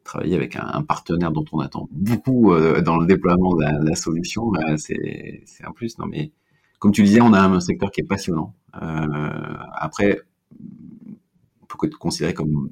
[0.04, 4.52] travailler avec un, partenaire dont on attend beaucoup euh, dans le déploiement de la, solution,
[4.56, 5.98] euh, c'est un plus.
[5.98, 6.32] Non, mais
[6.80, 8.54] comme tu disais, on a un secteur qui est passionnant.
[8.82, 9.30] Euh,
[9.74, 10.22] après,
[11.78, 12.70] peut être considéré comme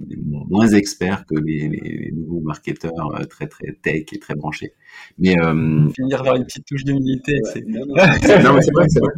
[0.49, 4.73] moins expert que les, nouveaux marketeurs euh, très très tech et très branchés.
[5.17, 7.95] Mais euh, finir par une petite touche d'humilité, ouais, c'est non, non
[8.55, 9.13] mais c'est vrai, c'est vrai.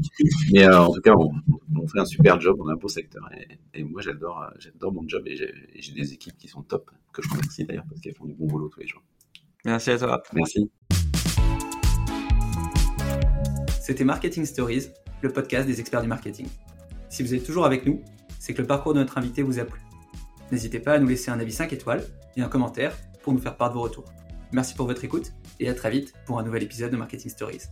[0.51, 1.31] Mais euh, en tout cas, on,
[1.79, 4.93] on, fait un super job, on a un beau secteur et, et moi j'adore j'adore
[4.93, 8.15] mon job et j'ai des équipes qui sont top que je remercie d'ailleurs parce qu'elles
[8.15, 9.03] font du bon boulot tous les jours.
[9.65, 10.21] Merci à toi.
[10.33, 10.69] Merci.
[13.81, 14.87] C'était Marketing Stories,
[15.21, 16.47] le podcast des experts du marketing.
[17.09, 18.01] Si vous êtes toujours avec nous,
[18.43, 19.79] c'est que le parcours de notre invité vous a plu.
[20.51, 22.03] N'hésitez pas à nous laisser un avis 5 étoiles
[22.35, 24.03] et un commentaire pour nous faire part de vos retours.
[24.51, 25.31] Merci pour votre écoute
[25.61, 27.69] et à très vite pour un nouvel épisode de Marketing Stories.